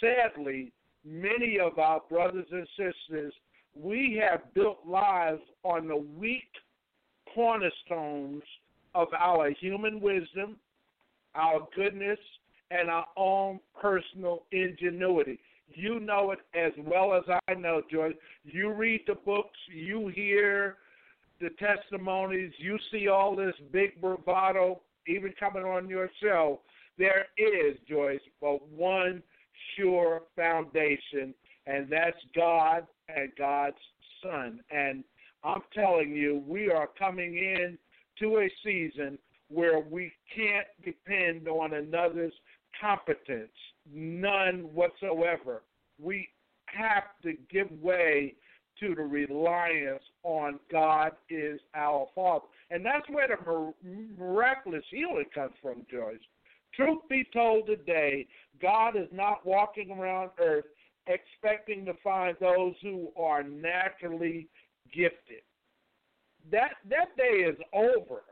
[0.00, 0.72] Sadly,
[1.04, 3.32] many of our brothers and sisters,
[3.74, 6.50] we have built lives on the weak
[7.34, 8.42] cornerstones
[8.96, 10.56] of our human wisdom,
[11.34, 12.18] our goodness,
[12.70, 15.38] and our own personal ingenuity.
[15.68, 18.14] You know it as well as I know, Joyce.
[18.44, 20.76] You read the books, you hear
[21.40, 26.60] the testimonies, you see all this big bravado, even coming on your show.
[26.96, 29.22] There is, Joyce, but one
[29.76, 31.34] sure foundation,
[31.66, 33.76] and that's God and God's
[34.22, 34.60] Son.
[34.70, 35.04] And
[35.44, 37.76] I'm telling you, we are coming in
[38.20, 42.32] to a season where we can't depend on another's
[42.80, 43.52] competence,
[43.92, 45.62] none whatsoever.
[46.00, 46.28] We
[46.66, 48.34] have to give way
[48.80, 52.46] to the reliance on God is our Father.
[52.70, 53.72] And that's where the
[54.18, 56.18] miraculous healing comes from, Joyce.
[56.74, 58.26] Truth be told today,
[58.60, 60.66] God is not walking around earth
[61.06, 64.48] expecting to find those who are naturally
[64.92, 65.42] gifted.
[66.50, 68.22] That that day is over.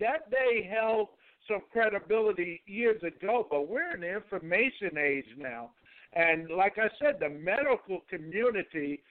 [0.00, 1.08] That day held
[1.48, 5.70] some credibility years ago, but we're in the information age now.
[6.12, 9.02] And like I said, the medical community,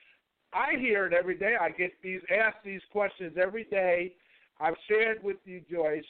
[0.52, 1.56] I hear it every day.
[1.60, 4.14] I get these asked these questions every day.
[4.60, 6.04] I've shared with you, Joyce,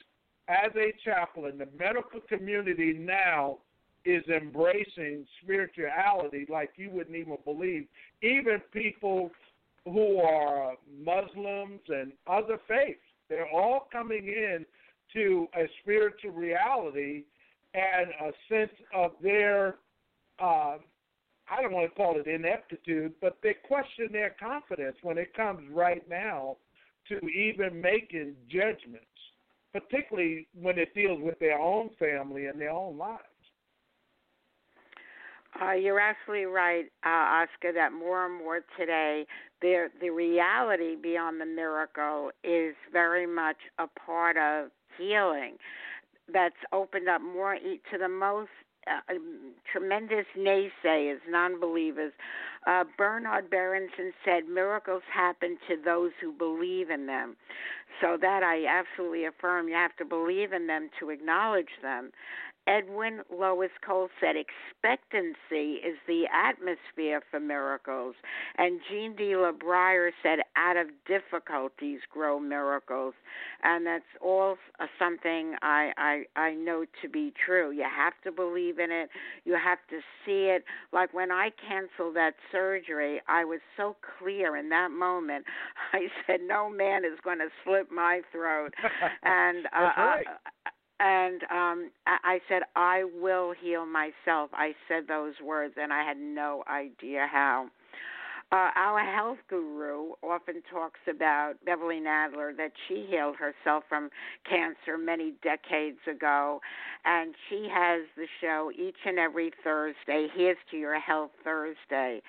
[0.48, 3.58] as a chaplain, the medical community now
[4.04, 7.86] is embracing spirituality like you wouldn't even believe.
[8.22, 9.30] Even people
[9.92, 10.74] who are
[11.04, 14.64] Muslims and other faiths, they're all coming in
[15.14, 17.24] to a spiritual reality
[17.74, 19.76] and a sense of their
[20.40, 20.76] uh,
[21.50, 25.62] I don't want to call it ineptitude, but they question their confidence when it comes
[25.72, 26.58] right now
[27.08, 29.06] to even making judgments
[29.72, 33.22] particularly when it deals with their own family and their own lives.
[35.60, 37.72] Uh, you're absolutely right, uh, Oscar.
[37.72, 39.26] That more and more today,
[39.60, 45.56] the the reality beyond the miracle is very much a part of healing.
[46.32, 48.50] That's opened up more to the most
[48.86, 49.14] uh,
[49.70, 52.12] tremendous naysayers, non-believers.
[52.66, 57.36] Uh, Bernard Berenson said, "Miracles happen to those who believe in them."
[58.00, 59.68] So that I absolutely affirm.
[59.68, 62.12] You have to believe in them to acknowledge them.
[62.68, 68.14] Edwin Louis Cole said expectancy is the atmosphere for miracles.
[68.58, 73.14] And Jean de La Bruyère said out of difficulties grow miracles.
[73.62, 74.56] And that's all
[74.98, 77.70] something I, I, I know to be true.
[77.70, 79.08] You have to believe in it,
[79.44, 80.64] you have to see it.
[80.92, 85.46] Like when I canceled that surgery, I was so clear in that moment.
[85.94, 88.74] I said, No man is going to slit my throat.
[89.22, 90.24] and uh, right.
[90.26, 94.50] uh, and um I said I will heal myself.
[94.52, 97.68] I said those words and I had no idea how.
[98.50, 104.08] Uh, our health guru often talks about Beverly Nadler that she healed herself from
[104.48, 106.58] cancer many decades ago,
[107.04, 110.28] and she has the show each and every Thursday.
[110.34, 112.22] Here's to your health Thursday,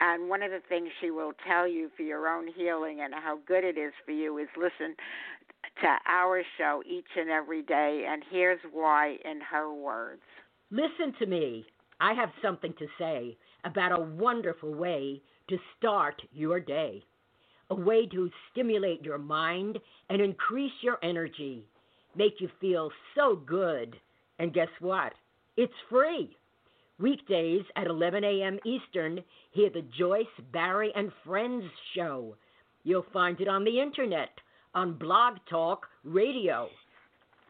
[0.00, 3.38] and one of the things she will tell you for your own healing and how
[3.46, 4.96] good it is for you is listen
[5.80, 10.22] to our show each and every day, and here's why in her words.
[10.70, 11.64] Listen to me.
[12.00, 17.02] I have something to say about a wonderful way to start your day,
[17.70, 19.78] a way to stimulate your mind
[20.10, 21.64] and increase your energy,
[22.16, 23.96] make you feel so good.
[24.38, 25.12] And guess what?
[25.56, 26.36] It's free.
[27.00, 28.58] Weekdays at 11 a.m.
[28.64, 29.20] Eastern,
[29.52, 31.64] hear the Joyce, Barrie, and Friends
[31.94, 32.36] show.
[32.84, 34.30] You'll find it on the internet
[34.78, 36.68] on Blog Talk Radio.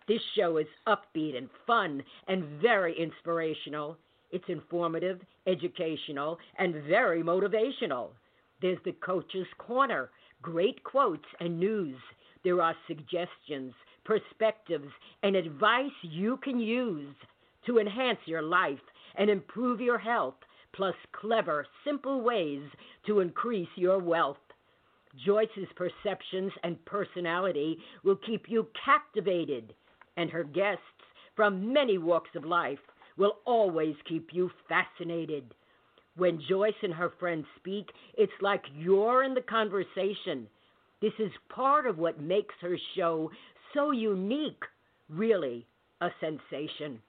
[0.09, 3.99] This show is upbeat and fun and very inspirational.
[4.31, 8.09] It's informative, educational, and very motivational.
[8.63, 10.09] There's the Coach's Corner,
[10.41, 11.99] great quotes and news
[12.45, 13.75] there are suggestions,
[14.07, 14.89] perspectives,
[15.23, 17.15] and advice you can use
[17.67, 18.81] to enhance your life
[19.17, 20.37] and improve your health,
[20.75, 22.63] plus clever, simple ways
[23.07, 24.39] to increase your wealth.
[25.25, 29.75] Joyce's perceptions and personality will keep you captivated,
[30.17, 30.83] and her guests
[31.35, 32.79] from many walks of life
[33.17, 35.55] will always keep you fascinated.
[36.17, 40.49] When Joyce and her friends speak, it's like you're in the conversation.
[41.01, 43.31] This is part of what makes her show
[43.73, 44.65] so unique,
[45.09, 45.67] really
[46.01, 47.01] a sensation.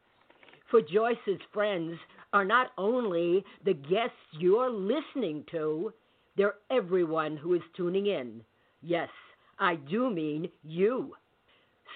[0.69, 1.97] For Joyce's friends
[2.33, 5.91] are not only the guests you're listening to,
[6.39, 8.41] they're everyone who is tuning in.
[8.81, 9.09] Yes,
[9.59, 11.13] I do mean you.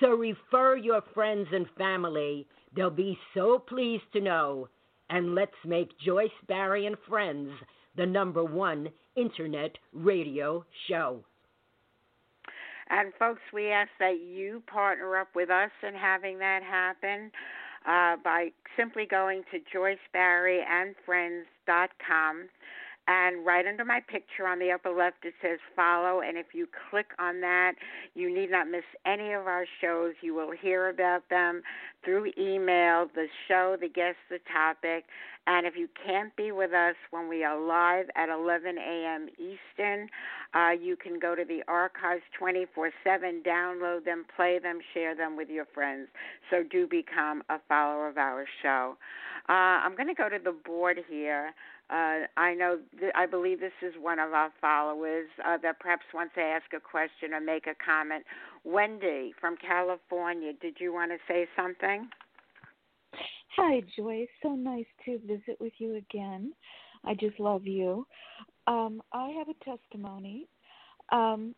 [0.01, 2.45] So refer your friends and family.
[2.75, 4.67] They'll be so pleased to know.
[5.09, 7.51] And let's make Joyce Barrie and Friends
[7.95, 11.23] the number one internet radio show.
[12.89, 17.31] And folks, we ask that you partner up with us in having that happen
[17.87, 22.49] uh, by simply going to joycebarrieandfriends.com
[23.07, 26.67] and right under my picture on the upper left it says follow and if you
[26.89, 27.73] click on that
[28.13, 30.13] you need not miss any of our shows.
[30.21, 31.61] You will hear about them
[32.05, 35.05] through email the show the guest the topic
[35.45, 40.07] and if you can't be with us when we are live at 11 a.m eastern
[40.53, 45.35] uh, you can go to the archives 24 7 download them play them share them
[45.35, 46.07] with your friends.
[46.49, 48.95] So do become a follower of our show.
[49.49, 51.53] Uh, i'm going to go to the board here
[51.93, 56.03] uh, I know, th- I believe this is one of our followers uh, that perhaps
[56.11, 58.23] wants to ask a question or make a comment.
[58.63, 62.09] Wendy from California, did you want to say something?
[63.57, 64.27] Hi, Joyce.
[64.41, 66.53] So nice to visit with you again.
[67.05, 68.07] I just love you.
[68.65, 70.47] Um, I have a testimony.
[71.11, 71.53] Um,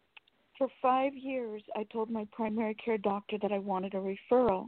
[0.57, 3.97] for five years, I told my primary care doctor that I wanted a
[4.33, 4.67] referral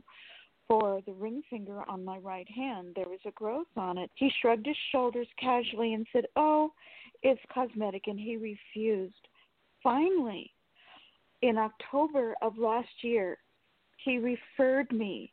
[0.67, 2.93] for the ring finger on my right hand.
[2.95, 4.11] There was a growth on it.
[4.15, 6.71] He shrugged his shoulders casually and said, Oh,
[7.23, 9.27] it's cosmetic, and he refused.
[9.81, 10.51] Finally,
[11.41, 13.37] in October of last year,
[14.03, 15.31] he referred me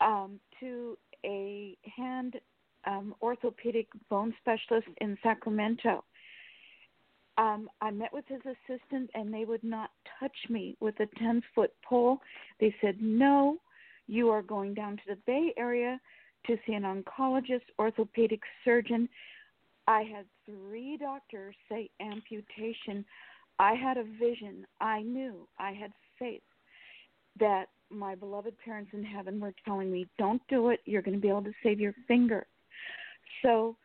[0.00, 2.36] um, to a hand
[2.86, 6.04] um, orthopedic bone specialist in Sacramento.
[7.38, 11.42] Um, I met with his assistant, and they would not touch me with a 10
[11.54, 12.18] foot pole.
[12.60, 13.58] They said, No,
[14.06, 16.00] you are going down to the Bay Area
[16.46, 19.08] to see an oncologist, orthopedic surgeon.
[19.88, 23.04] I had three doctors say amputation.
[23.58, 24.66] I had a vision.
[24.80, 25.48] I knew.
[25.58, 26.42] I had faith
[27.38, 30.80] that my beloved parents in heaven were telling me, don't do it.
[30.84, 32.46] You're going to be able to save your finger.
[33.42, 33.76] So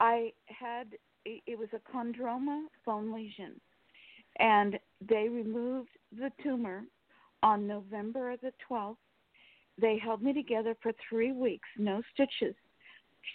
[0.00, 0.88] I had,
[1.24, 3.60] it was a chondroma bone lesion.
[4.38, 6.84] And they removed the tumor
[7.42, 8.96] on November the 12th
[9.80, 12.54] they held me together for three weeks, no stitches.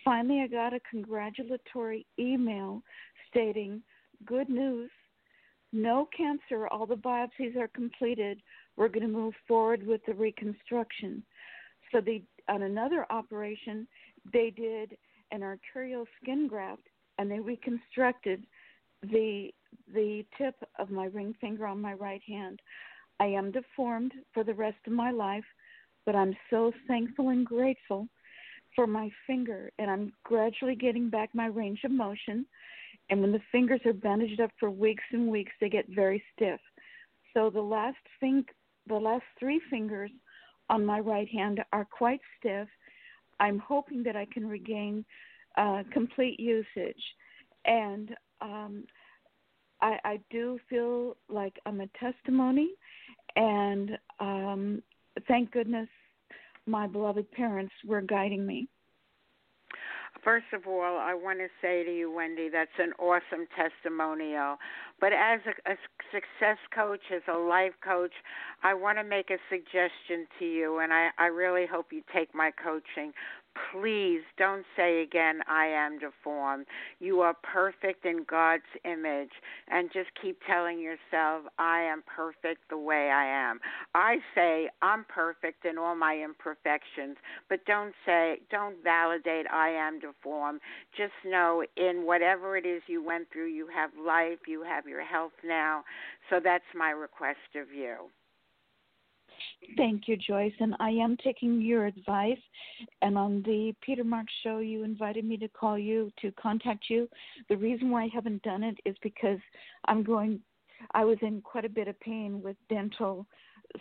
[0.03, 2.81] Finally, I got a congratulatory email
[3.29, 3.81] stating,
[4.25, 4.89] Good news,
[5.71, 8.41] no cancer, all the biopsies are completed.
[8.75, 11.23] We're going to move forward with the reconstruction.
[11.91, 13.87] So, they, on another operation,
[14.31, 14.97] they did
[15.31, 16.83] an arterial skin graft
[17.17, 18.45] and they reconstructed
[19.03, 19.49] the
[19.93, 22.61] the tip of my ring finger on my right hand.
[23.19, 25.45] I am deformed for the rest of my life
[26.07, 28.07] but I'm so thankful and grateful
[28.73, 32.45] for my finger, and I'm gradually getting back my range of motion.
[33.09, 36.61] And when the fingers are bandaged up for weeks and weeks, they get very stiff.
[37.33, 38.45] So the last thing,
[38.87, 40.09] the last three fingers
[40.69, 42.69] on my right hand are quite stiff.
[43.41, 45.03] I'm hoping that I can regain
[45.57, 47.03] uh, complete usage,
[47.65, 48.85] and um,
[49.81, 52.69] I, I do feel like I'm a testimony,
[53.35, 54.81] and um,
[55.27, 55.89] thank goodness
[56.67, 58.67] my beloved parents were guiding me.
[60.23, 64.57] First of all, I want to say to you, Wendy, that's an awesome testimonial.
[64.99, 65.75] But as a, a
[66.11, 68.11] success coach, as a life coach,
[68.63, 72.33] I want to make a suggestion to you, and I, I really hope you take
[72.33, 73.13] my coaching
[73.71, 76.65] please don't say again, I am deformed.
[76.99, 79.31] You are perfect in God's image.
[79.69, 83.59] And just keep telling yourself, I am perfect the way I am.
[83.95, 87.17] I say, I'm perfect in all my imperfections,
[87.49, 90.61] but don't say, don't validate, I am deformed.
[90.95, 95.03] Just know, in whatever it is you went through, you have life, you have your
[95.03, 95.83] health now.
[96.29, 98.09] So that's my request of you.
[99.75, 100.53] Thank you, Joyce.
[100.59, 102.37] And I am taking your advice.
[103.01, 107.07] And on the Peter Mark show, you invited me to call you to contact you.
[107.49, 109.39] The reason why I haven't done it is because
[109.85, 110.41] I'm going
[110.93, 113.25] I was in quite a bit of pain with dental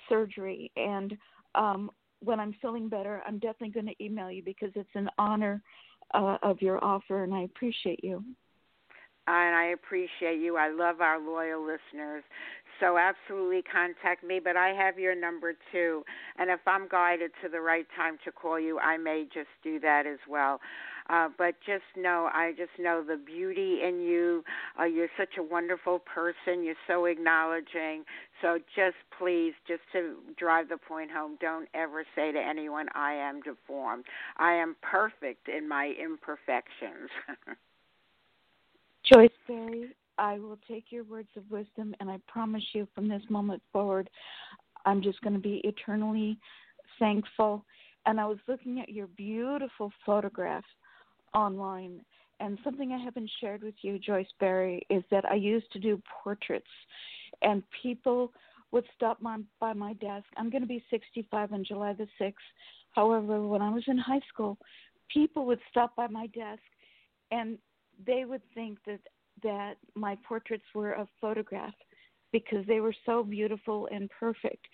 [0.08, 1.16] surgery, and
[1.54, 1.90] um,
[2.20, 5.62] when I'm feeling better, I'm definitely going to email you because it's an honor
[6.14, 8.24] uh, of your offer, and I appreciate you.
[9.28, 10.56] And I appreciate you.
[10.56, 12.22] I love our loyal listeners.
[12.80, 16.04] So absolutely contact me, but I have your number too.
[16.38, 19.80] And if I'm guided to the right time to call you, I may just do
[19.80, 20.60] that as well.
[21.08, 24.42] Uh, but just know, I just know the beauty in you.
[24.78, 26.64] Uh, you're such a wonderful person.
[26.64, 28.04] You're so acknowledging.
[28.42, 33.14] So just please, just to drive the point home, don't ever say to anyone, I
[33.14, 34.04] am deformed.
[34.36, 37.10] I am perfect in my imperfections.
[39.12, 43.22] Joyce Barrie, I will take your words of wisdom, and I promise you from this
[43.28, 44.08] moment forward,
[44.84, 46.38] I'm just going to be eternally
[46.98, 47.64] thankful.
[48.06, 50.64] And I was looking at your beautiful photograph
[51.34, 52.00] online,
[52.40, 56.00] and something I haven't shared with you, Joyce Barrie, is that I used to do
[56.22, 56.66] portraits,
[57.42, 58.32] and people
[58.72, 60.26] would stop my, by my desk.
[60.36, 62.34] I'm going to be 65 on July the 6th.
[62.92, 64.58] However, when I was in high school,
[65.12, 66.62] people would stop by my desk
[67.30, 67.58] and
[68.06, 69.00] they would think that
[69.42, 71.74] that my portraits were of photograph
[72.32, 74.66] because they were so beautiful and perfect.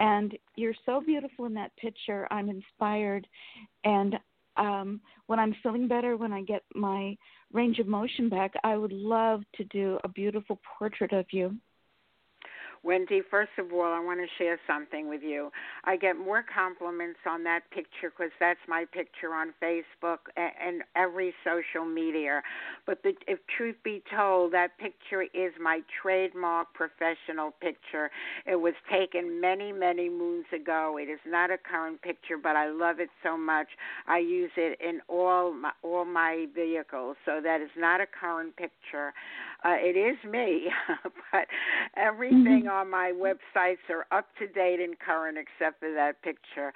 [0.00, 2.28] And you're so beautiful in that picture.
[2.30, 3.26] I'm inspired.
[3.84, 4.18] And
[4.56, 7.16] um, when I'm feeling better, when I get my
[7.52, 11.56] range of motion back, I would love to do a beautiful portrait of you.
[12.82, 15.50] Wendy, first of all, I want to share something with you.
[15.84, 21.34] I get more compliments on that picture because that's my picture on Facebook and every
[21.44, 22.42] social media.
[22.86, 28.10] But the, if truth be told, that picture is my trademark professional picture.
[28.46, 30.98] It was taken many, many moons ago.
[31.00, 33.68] It is not a current picture, but I love it so much.
[34.06, 38.56] I use it in all my, all my vehicles, so that is not a current
[38.56, 39.12] picture.
[39.64, 40.68] Uh, it is me,
[41.32, 41.46] but
[41.96, 42.76] everything mm-hmm.
[42.76, 46.72] on my websites are up to date and current except for that picture.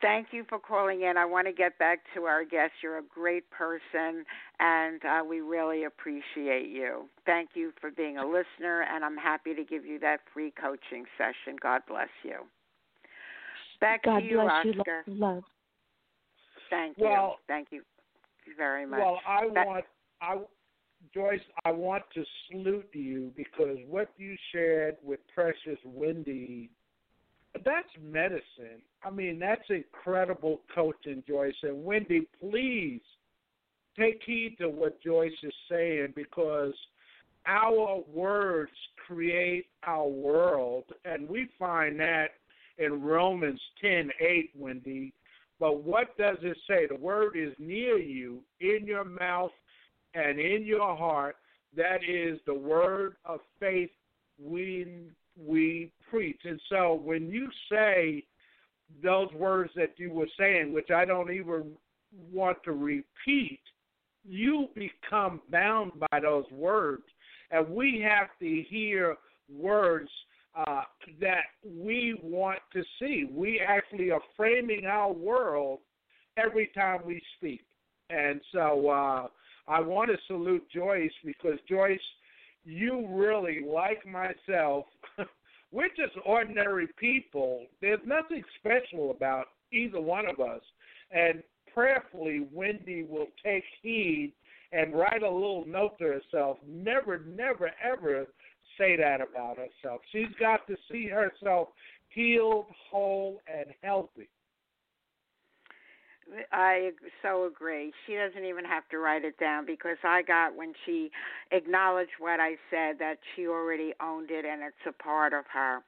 [0.00, 1.16] Thank you for calling in.
[1.16, 2.72] I want to get back to our guest.
[2.82, 4.24] You're a great person,
[4.60, 7.06] and uh, we really appreciate you.
[7.26, 11.04] Thank you for being a listener, and I'm happy to give you that free coaching
[11.16, 11.56] session.
[11.60, 12.46] God bless you.
[13.80, 15.04] Back God to you, bless Oscar.
[15.06, 15.42] you, love.
[16.70, 17.44] Thank well, you.
[17.48, 17.82] Thank you
[18.56, 19.00] very much.
[19.00, 19.84] Well, I that, want
[20.20, 20.36] I
[21.14, 26.70] Joyce, I want to salute you because what you shared with Precious Wendy,
[27.64, 28.82] that's medicine.
[29.04, 31.54] I mean, that's incredible coaching, Joyce.
[31.62, 33.00] And Wendy, please
[33.98, 36.74] take heed to what Joyce is saying because
[37.46, 38.70] our words
[39.06, 42.28] create our world, and we find that
[42.76, 45.12] in Romans ten eight, Wendy.
[45.58, 46.86] But what does it say?
[46.86, 49.50] The word is near you, in your mouth
[50.14, 51.36] and in your heart.
[51.76, 53.90] That is the word of faith
[54.42, 54.86] we
[55.36, 56.40] we preach.
[56.44, 58.24] And so when you say
[59.02, 61.72] those words that you were saying, which I don't even
[62.32, 63.60] want to repeat,
[64.26, 67.04] you become bound by those words.
[67.50, 69.16] And we have to hear
[69.50, 70.10] words
[70.54, 70.82] uh,
[71.20, 73.26] that we want to see.
[73.30, 75.80] We actually are framing our world
[76.36, 77.62] every time we speak.
[78.10, 79.26] And so uh,
[79.68, 82.00] I want to salute Joyce because Joyce,
[82.64, 84.86] you really, like myself,
[85.72, 87.66] we're just ordinary people.
[87.80, 90.62] There's nothing special about either one of us.
[91.10, 91.42] And
[91.74, 94.32] prayerfully, Wendy will take heed
[94.72, 96.58] and write a little note to herself.
[96.66, 98.26] Never, never, ever
[98.78, 100.00] say that about herself.
[100.12, 101.68] She's got to see herself
[102.08, 104.28] healed, whole, and healthy.
[106.52, 106.90] I
[107.22, 107.92] so agree.
[108.06, 111.10] She doesn't even have to write it down because I got when she
[111.50, 115.82] acknowledged what I said that she already owned it and it's a part of her.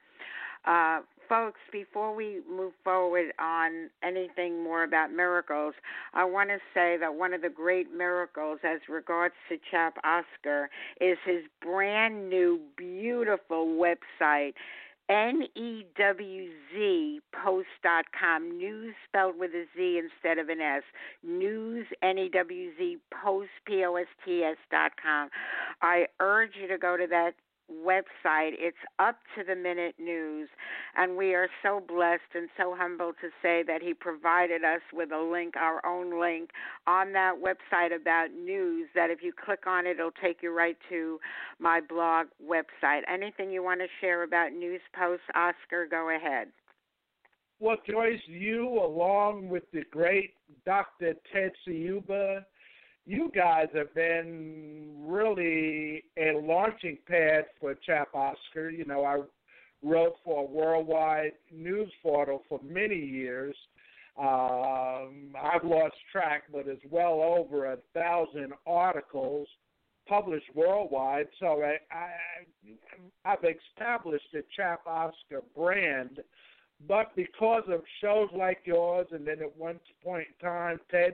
[0.65, 5.73] Uh, folks, before we move forward on anything more about miracles,
[6.13, 10.69] I want to say that one of the great miracles as regards to Chap Oscar
[10.99, 14.53] is his brand new, beautiful website
[15.09, 16.49] N-E-W-Z
[17.43, 20.83] post.com, news spelled with a Z instead of an S,
[21.23, 25.29] news, N-E-W-Z post, P-O-S-T-S dot com.
[25.81, 27.33] I urge you to go to that
[27.71, 28.51] website.
[28.59, 30.49] It's up to the minute news,
[30.95, 35.11] and we are so blessed and so humbled to say that he provided us with
[35.11, 36.51] a link, our own link,
[36.87, 38.89] on that website about news.
[38.95, 41.19] That if you click on it, it'll take you right to
[41.59, 43.01] my blog website.
[43.11, 45.87] Anything you want to share about news posts, Oscar?
[45.89, 46.49] Go ahead.
[47.59, 50.33] Well, Joyce, you along with the great
[50.65, 51.13] Dr.
[51.31, 52.43] Ted Siuba,
[53.05, 58.69] you guys have been really a launching pad for Chap Oscar.
[58.69, 59.21] You know, I
[59.83, 63.55] wrote for a worldwide news portal for many years.
[64.17, 69.47] Um, I've lost track, but it's well over a thousand articles
[70.07, 71.27] published worldwide.
[71.39, 72.11] So I, I,
[73.25, 76.19] I've established the Chap Oscar brand.
[76.87, 81.13] But because of shows like yours, and then at one point in time, Ted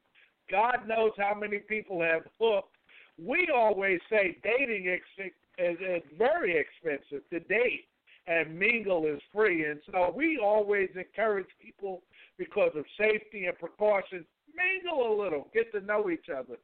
[0.52, 2.76] God knows how many people have hooked.
[3.18, 7.88] We always say dating is, is, is very expensive to date,
[8.28, 9.66] and mingle is free.
[9.66, 12.04] And so we always encourage people
[12.38, 14.28] because of safety and precautions.
[14.56, 16.58] Mingle a little, get to know each other.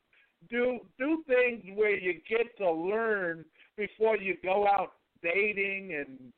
[0.48, 3.46] Do do things where you get to learn
[3.78, 4.92] before you go out
[5.24, 6.32] dating and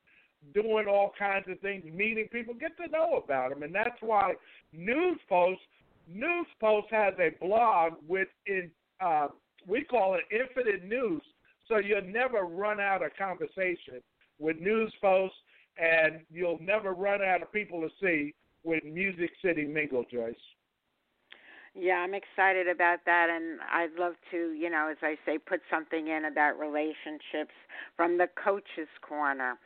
[0.54, 4.34] doing all kinds of things, meeting people, get to know about them, and that's why
[4.74, 5.62] News Post
[6.10, 8.72] News Post has a blog with in
[9.02, 9.28] uh,
[9.68, 11.22] we call it infinite news,
[11.68, 14.02] so you'll never run out of conversation
[14.40, 15.34] with News Post,
[15.78, 18.34] and you'll never run out of people to see
[18.64, 20.36] with Music City Mingle, Joyce.
[21.80, 25.62] Yeah, I'm excited about that, and I'd love to, you know, as I say, put
[25.70, 27.54] something in about relationships
[27.96, 29.60] from the coach's corner.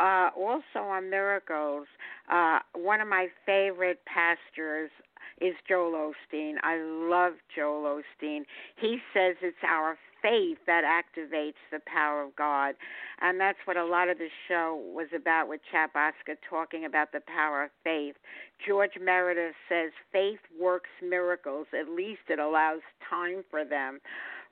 [0.00, 1.86] Uh, also on miracles,
[2.32, 4.90] uh, one of my favorite pastors
[5.40, 6.54] is Joel Osteen.
[6.62, 8.42] I love Joel Osteen.
[8.80, 12.74] He says it's our faith that activates the power of God.
[13.20, 15.92] And that's what a lot of the show was about with Chap
[16.48, 18.14] talking about the power of faith.
[18.66, 24.00] George Meredith says faith works miracles, at least it allows time for them.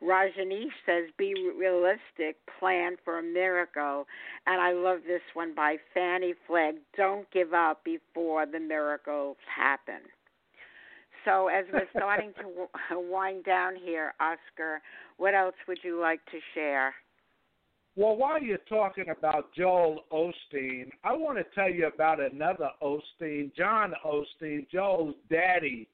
[0.03, 4.07] Rajneesh says, be realistic, plan for a miracle.
[4.47, 10.01] And I love this one by Fannie Flagg, don't give up before the miracles happen.
[11.25, 12.69] So, as we're starting to
[13.11, 14.81] wind down here, Oscar,
[15.19, 16.95] what else would you like to share?
[17.95, 23.55] Well, while you're talking about Joel Osteen, I want to tell you about another Osteen,
[23.55, 25.89] John Osteen, Joel's daddy,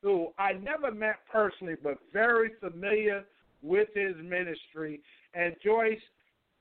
[0.00, 3.24] who I never met personally, but very familiar
[3.62, 5.00] with his ministry.
[5.34, 5.98] And Joyce,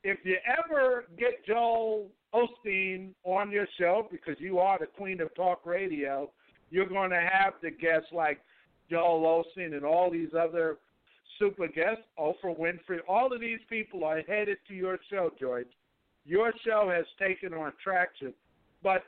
[0.03, 5.33] if you ever get Joel Osteen on your show, because you are the queen of
[5.35, 6.31] talk radio,
[6.69, 8.39] you're going to have the guests like
[8.89, 10.77] Joel Osteen and all these other
[11.37, 12.99] super guests, Oprah Winfrey.
[13.07, 15.67] All of these people are headed to your show, George.
[16.25, 18.33] Your show has taken on traction.
[18.83, 19.03] But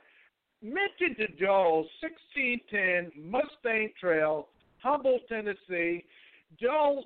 [0.62, 4.48] mention to Joel, 1610 Mustang Trail,
[4.78, 6.04] Humboldt, Tennessee.
[6.60, 7.04] Joel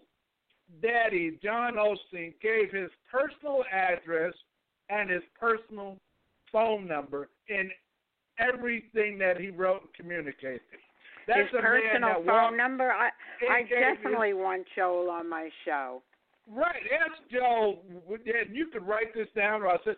[0.83, 4.33] daddy, John Osteen, gave his personal address
[4.89, 5.99] and his personal
[6.53, 7.71] phone number in
[8.39, 10.61] everything that he wrote and communicated.
[11.27, 12.93] That's his a personal man that phone number.
[12.93, 13.11] I
[13.51, 16.03] I definitely want Joel on my show.
[16.49, 17.81] Right, ask Joe.
[18.09, 19.63] And you could write this down.
[19.63, 19.97] Or I said,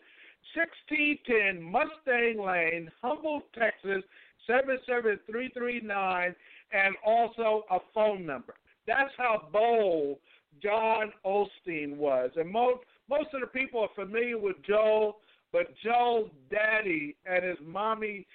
[0.55, 4.03] sixteen ten Mustang Lane, Humble, Texas
[4.47, 6.34] seven seven three three nine,
[6.72, 8.55] and also a phone number.
[8.86, 10.16] That's how bold
[10.62, 12.30] John Osteen was.
[12.36, 15.18] And most most of the people are familiar with Joel,
[15.53, 18.26] but Joel's daddy and his mommy,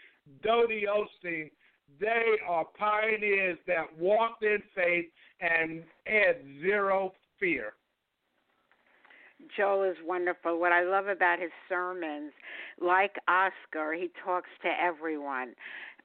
[0.43, 1.51] Dodie Osteen,
[1.99, 5.05] they are pioneers that walked in faith
[5.41, 7.73] and had zero fear.
[9.57, 10.59] Joel is wonderful.
[10.59, 12.31] What I love about his sermons,
[12.79, 15.53] like Oscar, he talks to everyone.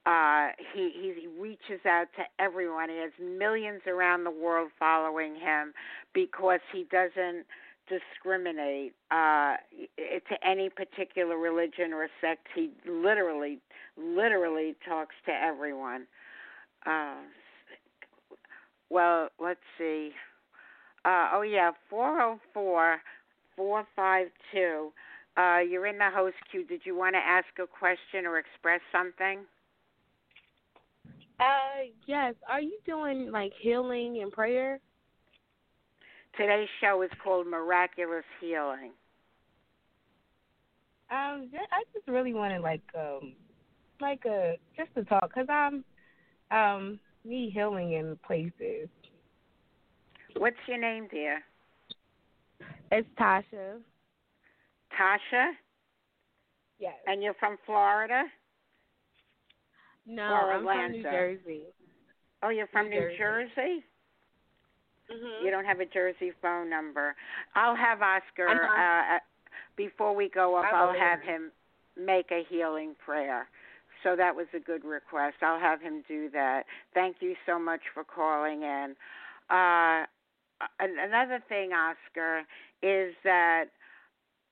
[0.05, 2.89] Uh, he he reaches out to everyone.
[2.89, 5.73] He has millions around the world following him
[6.13, 7.45] because he doesn't
[7.89, 9.55] discriminate uh,
[9.97, 12.47] to any particular religion or sect.
[12.55, 13.59] He literally,
[13.97, 16.05] literally talks to everyone.
[16.85, 17.15] Uh,
[18.89, 20.11] well, let's see.
[21.05, 23.01] Uh, oh yeah, four zero four
[23.55, 24.91] four five two.
[25.37, 26.65] Uh, you're in the host queue.
[26.65, 29.39] Did you want to ask a question or express something?
[31.39, 32.35] Uh, yes.
[32.49, 34.79] Are you doing like healing and prayer?
[36.37, 38.91] Today's show is called Miraculous Healing.
[41.11, 43.33] Um, I just really wanted like um,
[43.99, 45.83] like a just to talk because I'm
[46.51, 48.87] um need healing in places.
[50.37, 51.41] What's your name, dear?
[52.91, 53.79] It's Tasha.
[54.97, 55.51] Tasha.
[56.79, 56.93] Yes.
[57.07, 58.23] And you're from Florida?
[60.05, 60.81] No, or I'm Atlanta?
[60.83, 61.61] from New Jersey.
[62.41, 63.51] Oh, you're from New New Jersey.
[63.55, 63.83] Jersey?
[65.09, 65.43] Mhm.
[65.43, 67.15] You don't have a Jersey phone number.
[67.55, 69.19] I'll have Oscar uh, uh,
[69.75, 70.65] before we go up.
[70.73, 71.51] I'll have him
[71.97, 73.47] make a healing prayer.
[74.03, 75.37] So that was a good request.
[75.41, 76.65] I'll have him do that.
[76.93, 78.95] Thank you so much for calling in.
[79.49, 80.05] Uh,
[80.79, 82.43] another thing, Oscar,
[82.81, 83.65] is that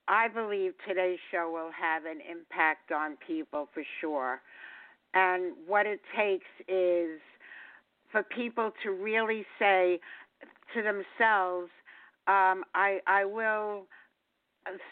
[0.07, 4.41] I believe today's show will have an impact on people for sure.
[5.13, 7.19] And what it takes is
[8.11, 9.99] for people to really say
[10.73, 11.69] to themselves,
[12.27, 13.85] um, I, I will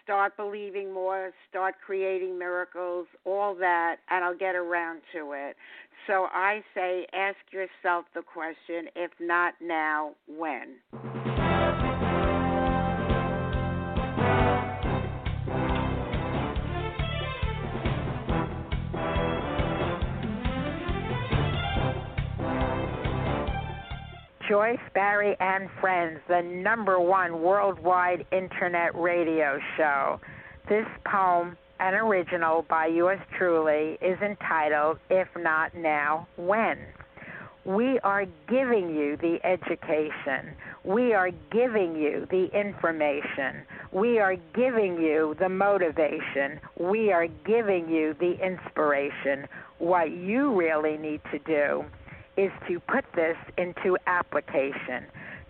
[0.04, 5.56] start believing more, start creating miracles, all that, and I'll get around to it.
[6.08, 10.76] So I say, ask yourself the question if not now, when?
[24.48, 30.20] Joyce Barrie and Friends, the number one worldwide internet radio show.
[30.70, 36.78] This poem, an original by yours truly, is entitled If Not Now, When?
[37.66, 40.54] We are giving you the education.
[40.84, 43.64] We are giving you the information.
[43.92, 46.60] We are giving you the motivation.
[46.80, 49.48] We are giving you the inspiration.
[49.80, 51.86] What you really need to do
[52.38, 55.06] is to put this into application.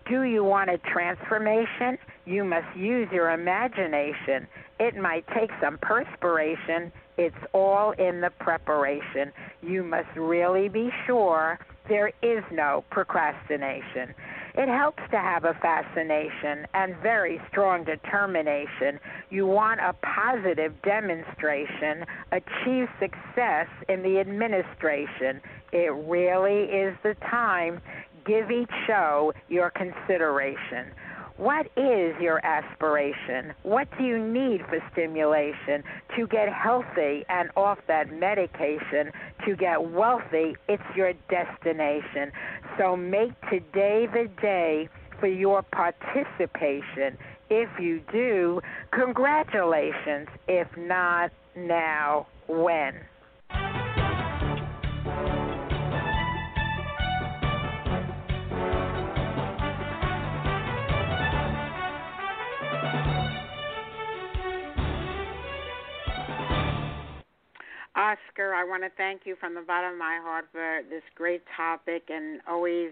[0.07, 1.97] Do you want a transformation?
[2.25, 4.47] You must use your imagination.
[4.79, 6.91] It might take some perspiration.
[7.17, 9.31] It's all in the preparation.
[9.63, 14.13] You must really be sure there is no procrastination.
[14.57, 18.99] It helps to have a fascination and very strong determination.
[19.29, 25.41] You want a positive demonstration, achieve success in the administration.
[25.73, 27.81] It really is the time.
[28.25, 30.91] Give each show your consideration.
[31.37, 33.53] What is your aspiration?
[33.63, 35.83] What do you need for stimulation
[36.15, 39.11] to get healthy and off that medication?
[39.45, 42.31] To get wealthy, it's your destination.
[42.77, 44.87] So make today the day
[45.19, 47.17] for your participation.
[47.49, 48.61] If you do,
[48.91, 50.29] congratulations.
[50.47, 52.95] If not, now, when?
[67.95, 71.43] Oscar, I want to thank you from the bottom of my heart for this great
[71.55, 72.91] topic and always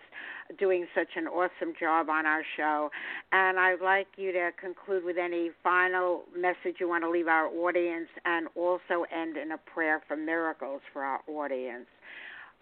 [0.58, 2.90] doing such an awesome job on our show.
[3.34, 7.48] And I'd like you to conclude with any final message you want to leave our
[7.48, 11.88] audience and also end in a prayer for miracles for our audience.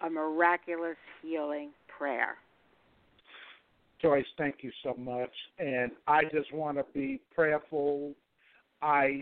[0.00, 2.34] A miraculous healing prayer.
[4.00, 5.30] Joyce, thank you so much.
[5.60, 8.14] And I just want to be prayerful.
[8.82, 9.20] I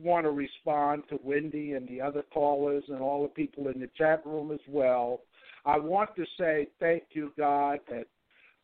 [0.00, 3.88] want to respond to Wendy and the other callers and all the people in the
[3.96, 5.20] chat room as well.
[5.64, 8.06] I want to say thank you, God, that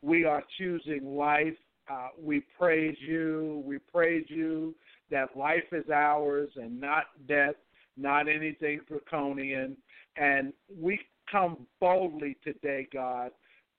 [0.02, 1.56] we are choosing life.
[1.90, 3.62] Uh, we praise you.
[3.66, 4.74] We praise you
[5.10, 7.54] that life is ours and not death,
[7.96, 9.76] not anything draconian.
[10.16, 13.30] And we come boldly today, God,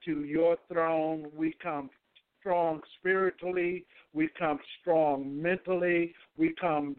[0.06, 1.28] to your throne.
[1.36, 1.90] We come
[2.40, 3.86] strong spiritually.
[4.14, 6.14] We come strong mentally.
[6.38, 6.96] We come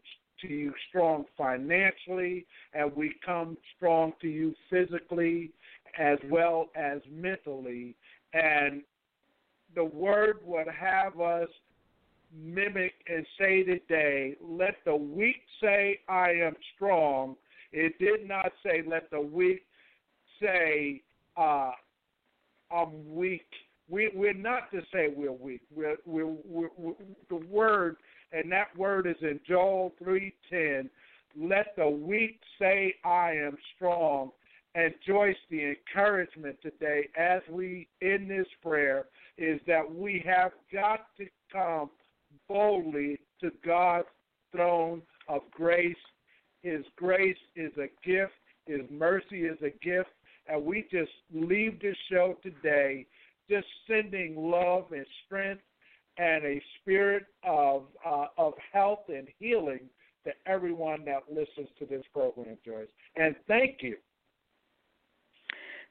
[0.46, 2.46] to you strong financially.
[2.72, 5.50] And we come strong to you physically
[5.98, 7.94] as well as mentally.
[8.32, 8.82] And
[9.74, 11.48] the word would have us
[12.36, 17.36] mimic and say today, let the weak say, I am strong.
[17.72, 19.62] It did not say, let the weak
[20.40, 21.02] say,
[21.36, 21.72] uh,
[22.70, 23.46] I'm weak.
[23.88, 25.60] We, we're not to say we're weak.
[25.74, 26.94] We're, we're, we're,
[27.28, 27.96] the word,
[28.34, 30.88] and that word is in Joel 3.10,
[31.36, 34.30] let the weak say, I am strong.
[34.74, 39.06] And Joyce, the encouragement today as we in this prayer
[39.38, 41.90] is that we have got to come
[42.48, 44.08] boldly to God's
[44.50, 45.94] throne of grace.
[46.62, 48.32] His grace is a gift,
[48.66, 50.10] His mercy is a gift.
[50.48, 53.06] And we just leave this show today
[53.48, 55.62] just sending love and strength
[56.18, 59.80] and a spirit of uh, of health and healing
[60.24, 62.88] to everyone that listens to this program, Joyce.
[63.16, 63.96] And thank you.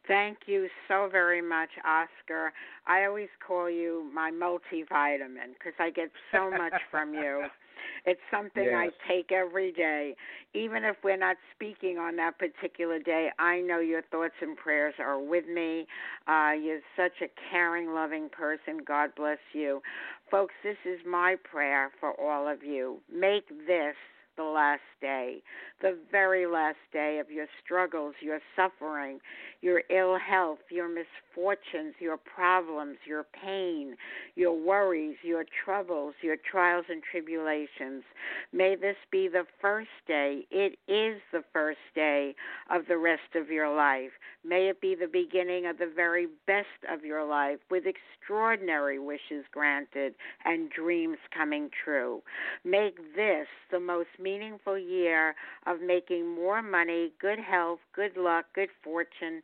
[0.07, 2.51] Thank you so very much, Oscar.
[2.86, 7.45] I always call you my multivitamin because I get so much from you.
[8.05, 8.74] It's something yes.
[8.76, 10.15] I take every day.
[10.53, 14.93] Even if we're not speaking on that particular day, I know your thoughts and prayers
[14.99, 15.88] are with me.
[16.28, 18.80] Uh, you're such a caring, loving person.
[18.86, 19.82] God bless you.
[20.30, 22.99] Folks, this is my prayer for all of you.
[23.11, 23.95] Make this
[24.38, 25.41] the last day,
[25.81, 29.19] the very last day of your struggles, your suffering,
[29.61, 33.95] your ill health, your misfortunes, your problems, your pain,
[34.36, 38.03] your worries, your troubles, your trials and tribulations.
[38.51, 42.36] May this be the first day, it is the first day
[42.69, 44.11] of the rest of your life.
[44.45, 49.45] May it be the beginning of the very best of your life with extraordinary wishes
[49.51, 50.15] granted
[50.45, 52.21] and dreams coming true.
[52.63, 55.36] Make this the most meaningful year
[55.67, 59.41] of making more money, good health, good luck, good fortune,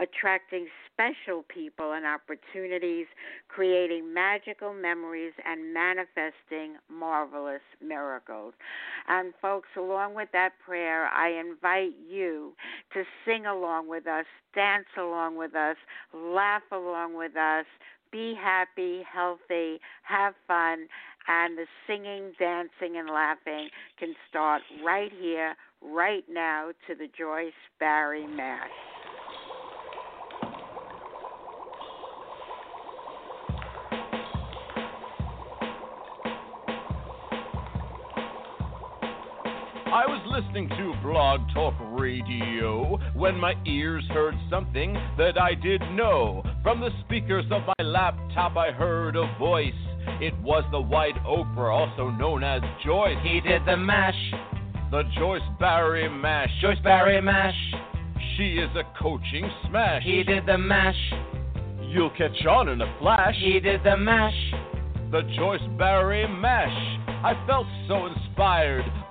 [0.00, 3.06] attracting special people and opportunities,
[3.48, 8.54] creating magical memories, and manifesting marvelous miracles.
[9.08, 12.52] And, folks, along with that prayer, I invite you
[12.94, 15.76] to sing along with us, dance along with us,
[16.14, 17.66] laugh along with us.
[18.10, 20.86] Be happy, healthy, have fun,
[21.28, 23.68] and the singing, dancing, and laughing
[23.98, 28.70] can start right here, right now, to the Joyce Barrie Mash.
[39.92, 45.82] I was listening to Blog Talk Radio when my ears heard something that I did
[45.92, 46.42] know.
[46.62, 49.74] From the speakers of my laptop, I heard a voice.
[50.20, 53.16] It was the White Oprah, also known as Joyce.
[53.22, 54.14] He did the mash,
[54.90, 56.50] The Joyce Barrie Mash.
[56.60, 57.54] Joyce Barrie mash.
[58.36, 60.02] She is a coaching smash.
[60.04, 60.96] He did the mash,
[61.88, 63.34] You'll catch on in a flash.
[63.38, 64.34] he did the mash.
[65.10, 66.98] The Joyce Barry Mash.
[67.22, 68.84] I felt so inspired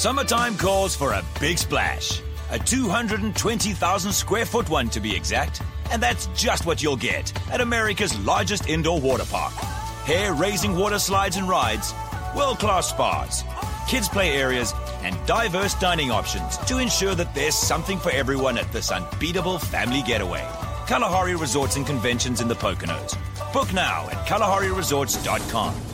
[0.00, 2.22] Summertime calls for a big splash.
[2.50, 5.60] A 220,000 square foot one to be exact.
[5.90, 9.52] And that's just what you'll get at America's largest indoor water park.
[10.06, 11.92] hair raising water slides and rides,
[12.34, 13.44] world class spas,
[13.88, 14.72] kids' play areas,
[15.02, 20.00] and diverse dining options to ensure that there's something for everyone at this unbeatable family
[20.00, 20.48] getaway.
[20.86, 23.18] Kalahari Resorts and Conventions in the Poconos.
[23.52, 25.89] Book now at KalahariResorts.com.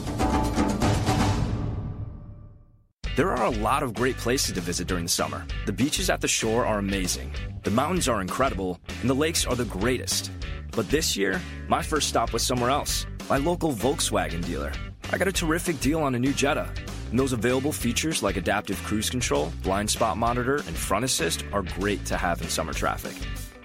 [3.17, 5.47] There are a lot of great places to visit during the summer.
[5.65, 9.55] The beaches at the shore are amazing, the mountains are incredible, and the lakes are
[9.55, 10.31] the greatest.
[10.73, 14.71] But this year, my first stop was somewhere else, my local Volkswagen dealer.
[15.11, 16.71] I got a terrific deal on a new Jetta.
[17.09, 21.63] And those available features like adaptive cruise control, blind spot monitor, and front assist are
[21.63, 23.15] great to have in summer traffic.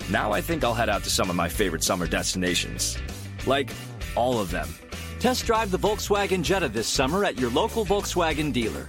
[0.10, 2.98] Now I think I'll head out to some of my favorite summer destinations.
[3.46, 3.70] Like
[4.16, 4.70] all of them.
[5.20, 8.88] Test drive the Volkswagen Jetta this summer at your local Volkswagen dealer.